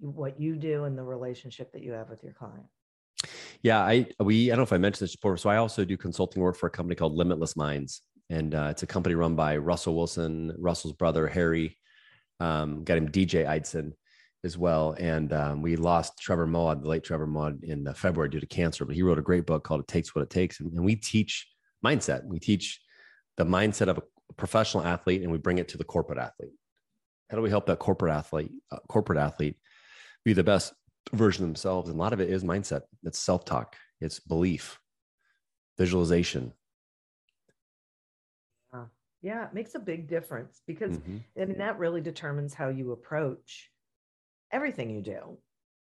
what 0.00 0.40
you 0.40 0.56
do 0.56 0.84
and 0.84 0.96
the 0.96 1.02
relationship 1.02 1.72
that 1.72 1.82
you 1.82 1.92
have 1.92 2.10
with 2.10 2.22
your 2.22 2.34
client? 2.34 2.66
Yeah, 3.62 3.80
I 3.80 4.06
we 4.20 4.50
I 4.50 4.54
don't 4.54 4.58
know 4.58 4.64
if 4.64 4.72
I 4.72 4.78
mentioned 4.78 5.06
this 5.06 5.16
before. 5.16 5.36
So 5.36 5.50
I 5.50 5.56
also 5.56 5.84
do 5.84 5.96
consulting 5.96 6.42
work 6.42 6.56
for 6.56 6.66
a 6.66 6.70
company 6.70 6.94
called 6.94 7.14
Limitless 7.14 7.56
Minds, 7.56 8.02
and 8.30 8.54
uh, 8.54 8.68
it's 8.70 8.84
a 8.84 8.86
company 8.86 9.14
run 9.14 9.34
by 9.34 9.56
Russell 9.56 9.96
Wilson, 9.96 10.54
Russell's 10.58 10.92
brother 10.92 11.26
Harry, 11.26 11.76
um, 12.40 12.84
got 12.84 12.98
him 12.98 13.08
DJ 13.08 13.46
Eidson 13.46 13.92
as 14.44 14.56
well. 14.56 14.94
And 14.98 15.32
um, 15.32 15.62
we 15.62 15.76
lost 15.76 16.18
Trevor 16.18 16.46
Moawad, 16.46 16.82
the 16.82 16.88
late 16.88 17.04
Trevor 17.04 17.26
Moawad, 17.26 17.64
in 17.64 17.86
uh, 17.88 17.92
February 17.92 18.30
due 18.30 18.40
to 18.40 18.46
cancer. 18.46 18.84
But 18.84 18.94
he 18.94 19.02
wrote 19.02 19.18
a 19.18 19.22
great 19.22 19.46
book 19.46 19.64
called 19.64 19.80
"It 19.80 19.88
Takes 19.88 20.14
What 20.14 20.22
It 20.22 20.30
Takes," 20.30 20.60
and, 20.60 20.72
and 20.72 20.84
we 20.84 20.96
teach 20.96 21.48
mindset. 21.84 22.24
We 22.24 22.38
teach 22.38 22.80
the 23.36 23.44
mindset 23.44 23.88
of 23.88 23.98
a 23.98 24.02
professional 24.36 24.84
athlete, 24.84 25.22
and 25.22 25.32
we 25.32 25.38
bring 25.38 25.58
it 25.58 25.68
to 25.68 25.78
the 25.78 25.84
corporate 25.84 26.18
athlete. 26.18 26.52
How 27.30 27.36
do 27.36 27.42
we 27.42 27.50
help 27.50 27.66
that 27.66 27.78
corporate 27.78 28.12
athlete, 28.12 28.50
uh, 28.70 28.78
corporate 28.88 29.18
athlete, 29.18 29.56
be 30.24 30.32
the 30.32 30.44
best 30.44 30.72
version 31.12 31.44
of 31.44 31.48
themselves. 31.48 31.88
And 31.88 31.98
a 31.98 32.02
lot 32.02 32.12
of 32.12 32.20
it 32.20 32.30
is 32.30 32.44
mindset. 32.44 32.82
It's 33.02 33.18
self-talk. 33.18 33.76
It's 34.00 34.20
belief, 34.20 34.78
visualization. 35.78 36.52
Yeah. 38.72 38.84
Yeah, 39.20 39.46
it 39.46 39.54
makes 39.54 39.74
a 39.74 39.80
big 39.80 40.08
difference 40.08 40.62
because 40.66 40.98
Mhm. 40.98 41.24
I 41.40 41.44
mean 41.44 41.58
that 41.58 41.78
really 41.78 42.00
determines 42.00 42.54
how 42.54 42.68
you 42.68 42.92
approach 42.92 43.70
everything 44.50 44.90
you 44.90 45.02
do. 45.02 45.38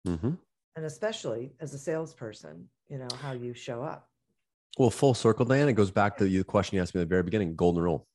Mhm. 0.06 0.38
And 0.76 0.84
especially 0.84 1.54
as 1.60 1.72
a 1.74 1.78
salesperson, 1.78 2.68
you 2.88 2.98
know, 2.98 3.08
how 3.20 3.32
you 3.32 3.54
show 3.54 3.82
up. 3.82 4.10
Well, 4.78 4.90
full 4.90 5.14
circle, 5.14 5.46
Dan. 5.46 5.68
It 5.68 5.72
goes 5.72 5.90
back 5.90 6.18
to 6.18 6.24
the 6.24 6.44
question 6.44 6.76
you 6.76 6.82
asked 6.82 6.94
me 6.94 7.00
at 7.00 7.04
the 7.08 7.08
very 7.08 7.22
beginning. 7.22 7.56
Golden 7.56 7.82
rule. 7.82 8.06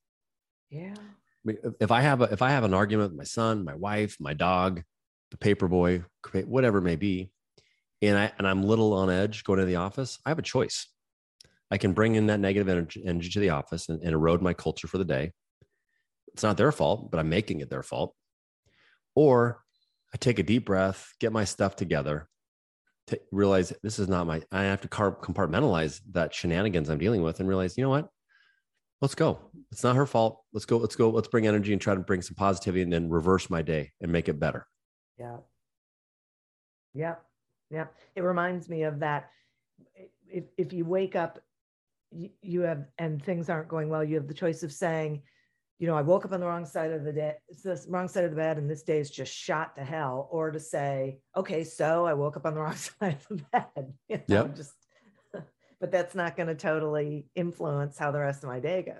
Yeah. 0.69 0.95
If- 1.43 1.73
if 1.79 1.91
I 1.91 2.01
have 2.01 2.21
a 2.21 2.25
if 2.25 2.41
I 2.41 2.51
have 2.51 2.63
an 2.63 2.73
argument 2.73 3.11
with 3.11 3.17
my 3.17 3.23
son, 3.23 3.63
my 3.65 3.73
wife, 3.73 4.17
my 4.19 4.33
dog, 4.33 4.83
the 5.31 5.37
paper 5.37 5.67
boy, 5.67 6.03
whatever 6.45 6.77
it 6.77 6.83
may 6.83 6.95
be, 6.97 7.31
and 8.01 8.17
I 8.17 8.31
and 8.37 8.47
I'm 8.47 8.63
little 8.63 8.93
on 8.93 9.09
edge 9.09 9.43
going 9.43 9.59
to 9.59 9.65
the 9.65 9.77
office, 9.77 10.19
I 10.25 10.29
have 10.29 10.39
a 10.39 10.43
choice. 10.43 10.87
I 11.71 11.77
can 11.77 11.93
bring 11.93 12.15
in 12.15 12.27
that 12.27 12.39
negative 12.39 12.69
energy, 12.69 13.03
energy 13.05 13.29
to 13.29 13.39
the 13.39 13.49
office 13.49 13.89
and, 13.89 14.01
and 14.03 14.11
erode 14.13 14.41
my 14.41 14.53
culture 14.53 14.87
for 14.87 14.97
the 14.99 15.05
day. 15.05 15.31
It's 16.33 16.43
not 16.43 16.57
their 16.57 16.71
fault, 16.71 17.09
but 17.09 17.19
I'm 17.19 17.29
making 17.29 17.61
it 17.61 17.69
their 17.69 17.81
fault. 17.83 18.15
Or 19.15 19.63
I 20.13 20.17
take 20.17 20.39
a 20.39 20.43
deep 20.43 20.65
breath, 20.65 21.13
get 21.19 21.31
my 21.31 21.45
stuff 21.45 21.75
together, 21.75 22.27
to 23.07 23.19
realize 23.31 23.73
this 23.81 23.99
is 23.99 24.07
not 24.07 24.27
my. 24.27 24.41
I 24.51 24.63
have 24.63 24.81
to 24.81 24.87
compartmentalize 24.87 26.01
that 26.11 26.33
shenanigans 26.33 26.89
I'm 26.89 26.97
dealing 26.97 27.21
with, 27.21 27.39
and 27.39 27.47
realize, 27.47 27.77
you 27.77 27.83
know 27.83 27.89
what? 27.89 28.09
let's 29.01 29.15
go. 29.15 29.39
It's 29.71 29.83
not 29.83 29.95
her 29.95 30.05
fault. 30.05 30.43
Let's 30.53 30.65
go. 30.65 30.77
Let's 30.77 30.95
go. 30.95 31.09
Let's 31.09 31.27
bring 31.27 31.47
energy 31.47 31.73
and 31.73 31.81
try 31.81 31.95
to 31.95 32.01
bring 32.01 32.21
some 32.21 32.35
positivity 32.35 32.83
and 32.83 32.93
then 32.93 33.09
reverse 33.09 33.49
my 33.49 33.61
day 33.61 33.91
and 33.99 34.11
make 34.11 34.29
it 34.29 34.39
better. 34.39 34.67
Yeah. 35.17 35.37
Yeah. 36.93 37.15
Yeah. 37.69 37.85
It 38.15 38.21
reminds 38.21 38.69
me 38.69 38.83
of 38.83 38.99
that. 38.99 39.29
If, 40.27 40.45
if 40.57 40.71
you 40.71 40.85
wake 40.85 41.15
up, 41.15 41.39
you, 42.41 42.61
have, 42.61 42.85
and 42.97 43.23
things 43.23 43.49
aren't 43.49 43.69
going 43.69 43.89
well, 43.89 44.03
you 44.03 44.15
have 44.15 44.27
the 44.27 44.33
choice 44.33 44.63
of 44.63 44.71
saying, 44.71 45.23
you 45.81 45.87
know, 45.87 45.95
I 45.95 46.03
woke 46.03 46.25
up 46.25 46.31
on 46.31 46.39
the 46.39 46.45
wrong 46.45 46.63
side 46.67 46.91
of 46.91 47.03
the 47.03 47.11
day, 47.11 47.33
it's 47.49 47.63
this 47.63 47.87
wrong 47.89 48.07
side 48.07 48.23
of 48.23 48.29
the 48.29 48.35
bed, 48.37 48.59
and 48.59 48.69
this 48.69 48.83
day 48.83 48.99
is 48.99 49.09
just 49.09 49.33
shot 49.33 49.75
to 49.77 49.83
hell, 49.83 50.29
or 50.31 50.51
to 50.51 50.59
say, 50.59 51.17
okay, 51.35 51.63
so 51.63 52.05
I 52.05 52.13
woke 52.13 52.37
up 52.37 52.45
on 52.45 52.53
the 52.53 52.61
wrong 52.61 52.75
side 52.75 53.17
of 53.29 53.37
the 53.39 53.43
bed. 53.51 53.93
You 54.07 54.17
know, 54.27 54.43
Yep. 54.45 54.55
just, 54.55 54.73
but 55.81 55.91
that's 55.91 56.13
not 56.13 56.37
going 56.37 56.49
to 56.49 56.55
totally 56.55 57.25
influence 57.33 57.97
how 57.97 58.11
the 58.11 58.19
rest 58.19 58.43
of 58.43 58.49
my 58.49 58.59
day 58.59 58.83
goes. 58.83 58.95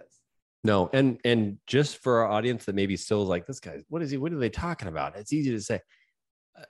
No, 0.64 0.90
and 0.92 1.20
and 1.24 1.58
just 1.68 1.98
for 1.98 2.22
our 2.22 2.32
audience 2.32 2.66
that 2.66 2.74
maybe 2.74 2.98
still 2.98 3.22
is 3.22 3.30
like 3.30 3.46
this 3.46 3.60
guy, 3.60 3.78
what 3.90 4.02
is 4.02 4.10
he? 4.10 4.18
What 4.18 4.34
are 4.34 4.40
they 4.40 4.50
talking 4.50 4.88
about? 4.88 5.16
It's 5.16 5.34
easy 5.34 5.52
to 5.52 5.62
say. 5.62 5.82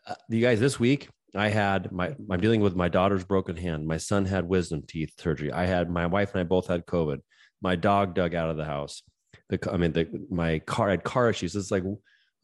Uh, 0.06 0.16
you 0.28 0.42
guys, 0.42 0.60
this 0.60 0.78
week 0.78 1.10
I 1.36 1.48
had 1.48 1.90
my 1.92 2.14
I'm 2.30 2.42
dealing 2.42 2.62
with 2.62 2.76
my 2.76 2.90
daughter's 2.90 3.24
broken 3.24 3.56
hand. 3.56 3.88
My 3.88 3.98
son 3.98 4.26
had 4.26 4.48
wisdom 4.48 4.84
teeth 4.86 5.14
surgery. 5.18 5.54
I 5.54 5.66
had 5.66 5.90
my 5.90 6.06
wife 6.08 6.32
and 6.34 6.42
I 6.42 6.44
both 6.44 6.68
had 6.68 6.86
COVID. 6.86 7.20
My 7.62 7.78
dog 7.78 8.14
dug 8.14 8.36
out 8.36 8.50
of 8.50 8.58
the 8.58 8.66
house. 8.66 9.04
The 9.52 9.72
I 9.72 9.78
mean, 9.78 9.92
the 9.92 10.08
my 10.32 10.60
car 10.60 10.90
had 10.90 11.04
car 11.04 11.30
issues. 11.30 11.56
It's 11.56 11.70
like, 11.70 11.84
oh 11.86 12.00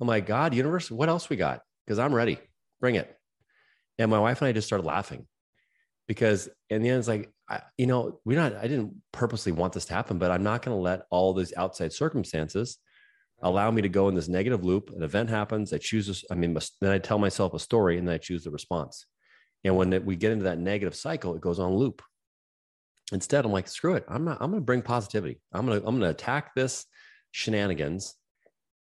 my 0.05 0.19
god, 0.19 0.53
universe, 0.53 0.91
what 0.91 1.09
else 1.09 1.29
we 1.29 1.37
got? 1.37 1.61
Because 1.85 1.97
I'm 1.97 2.13
ready. 2.13 2.37
Bring 2.79 2.95
it. 2.95 3.17
And 3.97 4.11
my 4.11 4.19
wife 4.19 4.41
and 4.41 4.47
I 4.47 4.51
just 4.51 4.67
started 4.67 4.85
laughing 4.85 5.25
because 6.07 6.49
in 6.69 6.83
the 6.83 6.89
end, 6.89 6.99
it's 6.99 7.07
like, 7.07 7.31
I, 7.49 7.61
you 7.77 7.87
know, 7.87 8.19
we're 8.25 8.37
not, 8.37 8.55
I 8.55 8.67
didn't 8.67 8.93
purposely 9.11 9.51
want 9.51 9.73
this 9.73 9.85
to 9.85 9.93
happen, 9.93 10.17
but 10.19 10.31
I'm 10.31 10.43
not 10.43 10.61
going 10.61 10.75
to 10.75 10.81
let 10.81 11.05
all 11.09 11.33
these 11.33 11.53
outside 11.57 11.93
circumstances 11.93 12.77
allow 13.41 13.71
me 13.71 13.81
to 13.81 13.89
go 13.89 14.07
in 14.09 14.15
this 14.15 14.27
negative 14.27 14.63
loop. 14.63 14.91
An 14.95 15.01
event 15.01 15.29
happens. 15.29 15.73
I 15.73 15.77
choose 15.77 16.07
this. 16.07 16.25
I 16.29 16.35
mean, 16.35 16.57
then 16.81 16.91
I 16.91 16.99
tell 16.99 17.19
myself 17.19 17.53
a 17.53 17.59
story 17.59 17.97
and 17.97 18.07
then 18.07 18.15
I 18.15 18.19
choose 18.19 18.43
the 18.43 18.51
response. 18.51 19.05
And 19.63 19.75
when 19.75 20.05
we 20.05 20.15
get 20.15 20.31
into 20.31 20.43
that 20.43 20.59
negative 20.59 20.95
cycle, 20.95 21.35
it 21.35 21.41
goes 21.41 21.59
on 21.59 21.73
loop. 21.73 22.01
Instead, 23.11 23.45
I'm 23.45 23.51
like, 23.51 23.67
screw 23.67 23.95
it. 23.95 24.05
I'm 24.07 24.25
not, 24.25 24.37
I'm 24.41 24.51
going 24.51 24.61
to 24.61 24.65
bring 24.65 24.81
positivity. 24.81 25.39
I'm 25.53 25.65
going 25.65 25.81
to, 25.81 25.87
I'm 25.87 25.95
going 25.95 26.07
to 26.07 26.09
attack 26.09 26.53
this 26.55 26.85
shenanigans 27.31 28.15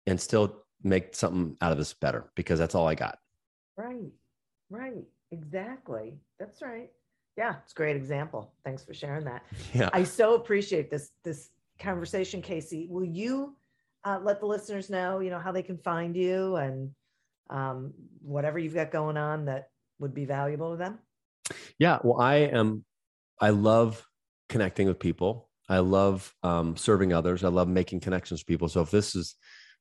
and 0.08 0.19
still 0.19 0.63
make 0.84 1.15
something 1.15 1.58
out 1.62 1.71
of 1.71 1.77
this 1.77 1.93
better 1.93 2.29
because 2.36 2.60
that's 2.60 2.75
all 2.75 2.88
I 2.88 2.95
got. 2.95 3.17
Right. 3.77 4.12
Right. 4.69 5.03
Exactly. 5.31 6.19
That's 6.39 6.62
right. 6.62 6.91
Yeah. 7.38 7.55
It's 7.63 7.73
a 7.73 7.75
great 7.75 7.95
example. 7.95 8.53
Thanks 8.63 8.84
for 8.84 8.93
sharing 8.93 9.25
that. 9.25 9.43
Yeah. 9.73 9.89
I 9.93 10.03
so 10.03 10.36
appreciate 10.36 10.89
this 10.89 11.12
this 11.23 11.49
conversation, 11.79 12.41
Casey. 12.41 12.88
Will 12.89 13.03
you 13.03 13.55
uh, 14.05 14.19
let 14.21 14.39
the 14.39 14.45
listeners 14.45 14.89
know, 14.89 15.19
you 15.19 15.29
know, 15.29 15.39
how 15.39 15.51
they 15.51 15.63
can 15.63 15.77
find 15.77 16.15
you 16.15 16.55
and 16.55 16.91
um, 17.49 17.93
whatever 18.21 18.60
you've 18.60 18.75
got 18.75 18.91
going 18.91 19.17
on 19.17 19.45
that 19.45 19.69
would 19.99 20.13
be 20.13 20.25
valuable 20.25 20.71
to 20.71 20.77
them? 20.77 20.99
Yeah. 21.79 21.99
Well, 22.03 22.21
I 22.21 22.36
am, 22.36 22.86
I 23.41 23.49
love 23.49 24.08
connecting 24.49 24.88
with 24.88 24.99
people. 24.99 25.49
I 25.67 25.80
love 25.80 26.34
um, 26.43 26.78
serving 26.78 27.13
others. 27.13 27.43
I 27.43 27.49
love 27.49 27.67
making 27.67 28.01
connections 28.01 28.41
with 28.41 28.47
people. 28.47 28.69
So 28.69 28.82
if 28.82 28.91
this 28.91 29.13
has 29.13 29.36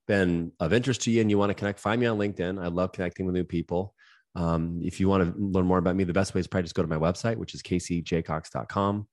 been 0.07 0.53
of 0.61 0.73
interest 0.73 1.03
to 1.03 1.11
you 1.11 1.21
and 1.21 1.31
you 1.31 1.39
want 1.39 1.51
to 1.51 1.55
connect, 1.55 1.81
find 1.81 2.01
me 2.01 2.07
on 2.07 2.19
LinkedIn. 2.19 2.63
I 2.63 2.69
love 2.69 2.93
connecting 2.93 3.27
with 3.27 3.35
new 3.35 3.45
people. 3.45 3.95
Um, 4.35 4.81
if 4.83 4.99
you 4.99 5.09
want 5.09 5.25
to 5.25 5.41
learn 5.41 5.67
more 5.67 5.79
about 5.79 5.97
me, 5.97 6.05
the 6.05 6.13
best 6.13 6.35
way 6.35 6.41
is 6.41 6.47
probably 6.47 6.65
just 6.65 6.75
go 6.75 6.83
to 6.83 6.89
my 6.89 6.97
website, 6.97 7.37
which 7.37 7.55
is 7.55 7.63
caseyjacox.com. 7.63 9.07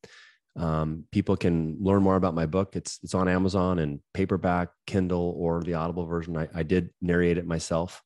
Um, 0.58 1.06
people 1.12 1.38
can 1.38 1.78
learn 1.80 2.04
more 2.04 2.16
about 2.16 2.34
my 2.34 2.46
book. 2.46 2.76
It's 2.76 3.00
it's 3.04 3.14
on 3.14 3.30
Amazon 3.30 3.80
and 3.80 4.00
paperback, 4.14 4.70
Kindle, 4.86 5.34
or 5.38 5.62
the 5.64 5.76
Audible 5.76 6.06
version. 6.06 6.36
I, 6.36 6.50
I 6.54 6.64
did 6.64 6.90
narrate 7.02 7.38
it 7.38 7.46
myself, 7.46 8.02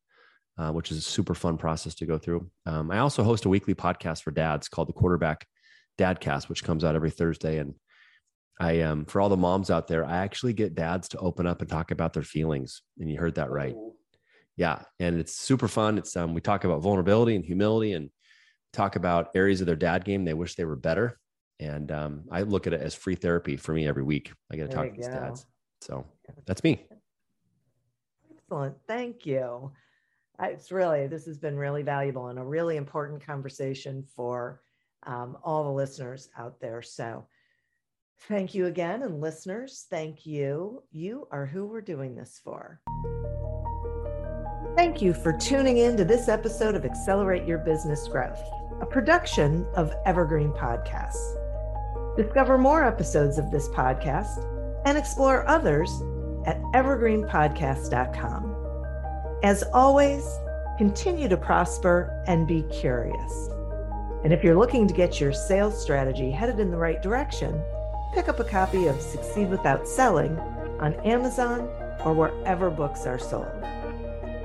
uh, 0.57 0.71
which 0.71 0.91
is 0.91 0.97
a 0.99 1.01
super 1.01 1.33
fun 1.33 1.57
process 1.57 1.95
to 1.95 2.05
go 2.05 2.19
through. 2.19 2.49
Um, 2.65 2.91
I 2.91 2.99
also 2.99 3.23
host 3.23 3.45
a 3.45 3.49
weekly 3.49 3.73
podcast 3.73 4.21
for 4.21 4.31
dads 4.31 4.67
called 4.67 4.89
the 4.89 4.93
Quarterback 4.93 5.47
Dadcast, 5.97 6.49
which 6.49 6.63
comes 6.63 6.83
out 6.83 6.95
every 6.95 7.09
Thursday. 7.09 7.57
And 7.57 7.73
I 8.59 8.81
um 8.81 9.05
for 9.05 9.19
all 9.21 9.29
the 9.29 9.37
moms 9.37 9.69
out 9.69 9.87
there, 9.87 10.05
I 10.05 10.17
actually 10.17 10.53
get 10.53 10.75
dads 10.75 11.09
to 11.09 11.17
open 11.17 11.45
up 11.45 11.61
and 11.61 11.69
talk 11.69 11.91
about 11.91 12.13
their 12.13 12.23
feelings. 12.23 12.81
And 12.99 13.09
you 13.09 13.17
heard 13.17 13.35
that 13.35 13.51
right. 13.51 13.75
Yeah. 14.55 14.81
And 14.99 15.19
it's 15.19 15.35
super 15.35 15.67
fun. 15.67 15.97
It's 15.97 16.15
um 16.15 16.33
we 16.33 16.41
talk 16.41 16.63
about 16.63 16.81
vulnerability 16.81 17.35
and 17.35 17.43
humility 17.43 17.93
and 17.93 18.09
talk 18.71 18.95
about 18.95 19.29
areas 19.35 19.61
of 19.61 19.67
their 19.67 19.75
dad 19.75 20.05
game 20.05 20.25
they 20.25 20.33
wish 20.33 20.55
they 20.55 20.65
were 20.65 20.75
better. 20.75 21.19
And 21.59 21.89
um, 21.91 22.25
I 22.31 22.41
look 22.41 22.67
at 22.67 22.73
it 22.73 22.81
as 22.81 22.93
free 22.93 23.15
therapy 23.15 23.55
for 23.55 23.73
me 23.73 23.87
every 23.87 24.03
week. 24.03 24.33
I 24.51 24.57
get 24.57 24.69
to 24.69 24.75
There 24.75 24.83
talk 24.85 24.93
to 24.93 24.97
these 24.97 25.07
go. 25.07 25.13
dads. 25.13 25.45
So 25.81 26.05
that's 26.45 26.63
me. 26.63 26.85
Excellent. 28.37 28.75
Thank 28.87 29.25
you. 29.25 29.71
It's 30.41 30.71
really, 30.71 31.07
this 31.07 31.25
has 31.27 31.37
been 31.37 31.55
really 31.55 31.81
valuable 31.81 32.27
and 32.27 32.37
a 32.37 32.43
really 32.43 32.75
important 32.75 33.25
conversation 33.25 34.03
for 34.15 34.61
um, 35.03 35.37
all 35.43 35.63
the 35.63 35.71
listeners 35.71 36.29
out 36.37 36.59
there. 36.59 36.81
So 36.81 37.25
thank 38.21 38.53
you 38.55 38.65
again. 38.65 39.03
And 39.03 39.21
listeners, 39.21 39.85
thank 39.89 40.25
you. 40.25 40.83
You 40.91 41.27
are 41.31 41.45
who 41.45 41.65
we're 41.65 41.81
doing 41.81 42.15
this 42.15 42.39
for. 42.43 42.81
Thank 44.75 45.01
you 45.01 45.13
for 45.13 45.31
tuning 45.31 45.77
in 45.77 45.95
to 45.97 46.03
this 46.03 46.27
episode 46.27 46.75
of 46.75 46.83
Accelerate 46.85 47.47
Your 47.47 47.59
Business 47.59 48.07
Growth, 48.07 48.41
a 48.81 48.85
production 48.85 49.65
of 49.75 49.93
Evergreen 50.05 50.51
Podcasts. 50.51 51.37
Discover 52.17 52.57
more 52.57 52.83
episodes 52.83 53.37
of 53.37 53.51
this 53.51 53.69
podcast 53.69 54.43
and 54.85 54.97
explore 54.97 55.47
others 55.47 55.89
at 56.45 56.61
evergreenpodcast.com. 56.73 58.51
As 59.43 59.63
always, 59.73 60.27
continue 60.77 61.27
to 61.29 61.37
prosper 61.37 62.23
and 62.27 62.47
be 62.47 62.63
curious. 62.63 63.49
And 64.23 64.33
if 64.33 64.43
you're 64.43 64.57
looking 64.57 64.87
to 64.87 64.93
get 64.93 65.21
your 65.21 65.31
sales 65.31 65.81
strategy 65.81 66.31
headed 66.31 66.59
in 66.59 66.71
the 66.71 66.77
right 66.77 67.01
direction, 67.01 67.61
pick 68.15 68.29
up 68.29 68.39
a 68.39 68.45
copy 68.45 68.87
of 68.87 69.01
Succeed 69.01 69.49
Without 69.49 69.85
Selling 69.85 70.39
on 70.79 70.93
Amazon 71.03 71.69
or 72.05 72.13
wherever 72.13 72.69
books 72.69 73.05
are 73.05 73.19
sold. 73.19 73.51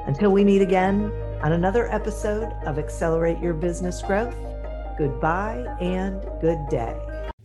Until 0.09 0.33
we 0.33 0.43
meet 0.43 0.61
again 0.61 1.13
on 1.41 1.53
another 1.53 1.89
episode 1.93 2.53
of 2.67 2.81
Accelerate 2.81 3.39
Your 3.39 3.55
Business 3.55 4.03
Growth, 4.03 4.35
goodbye 4.99 5.65
and 5.81 6.21
good 6.41 6.59
day. 6.69 6.97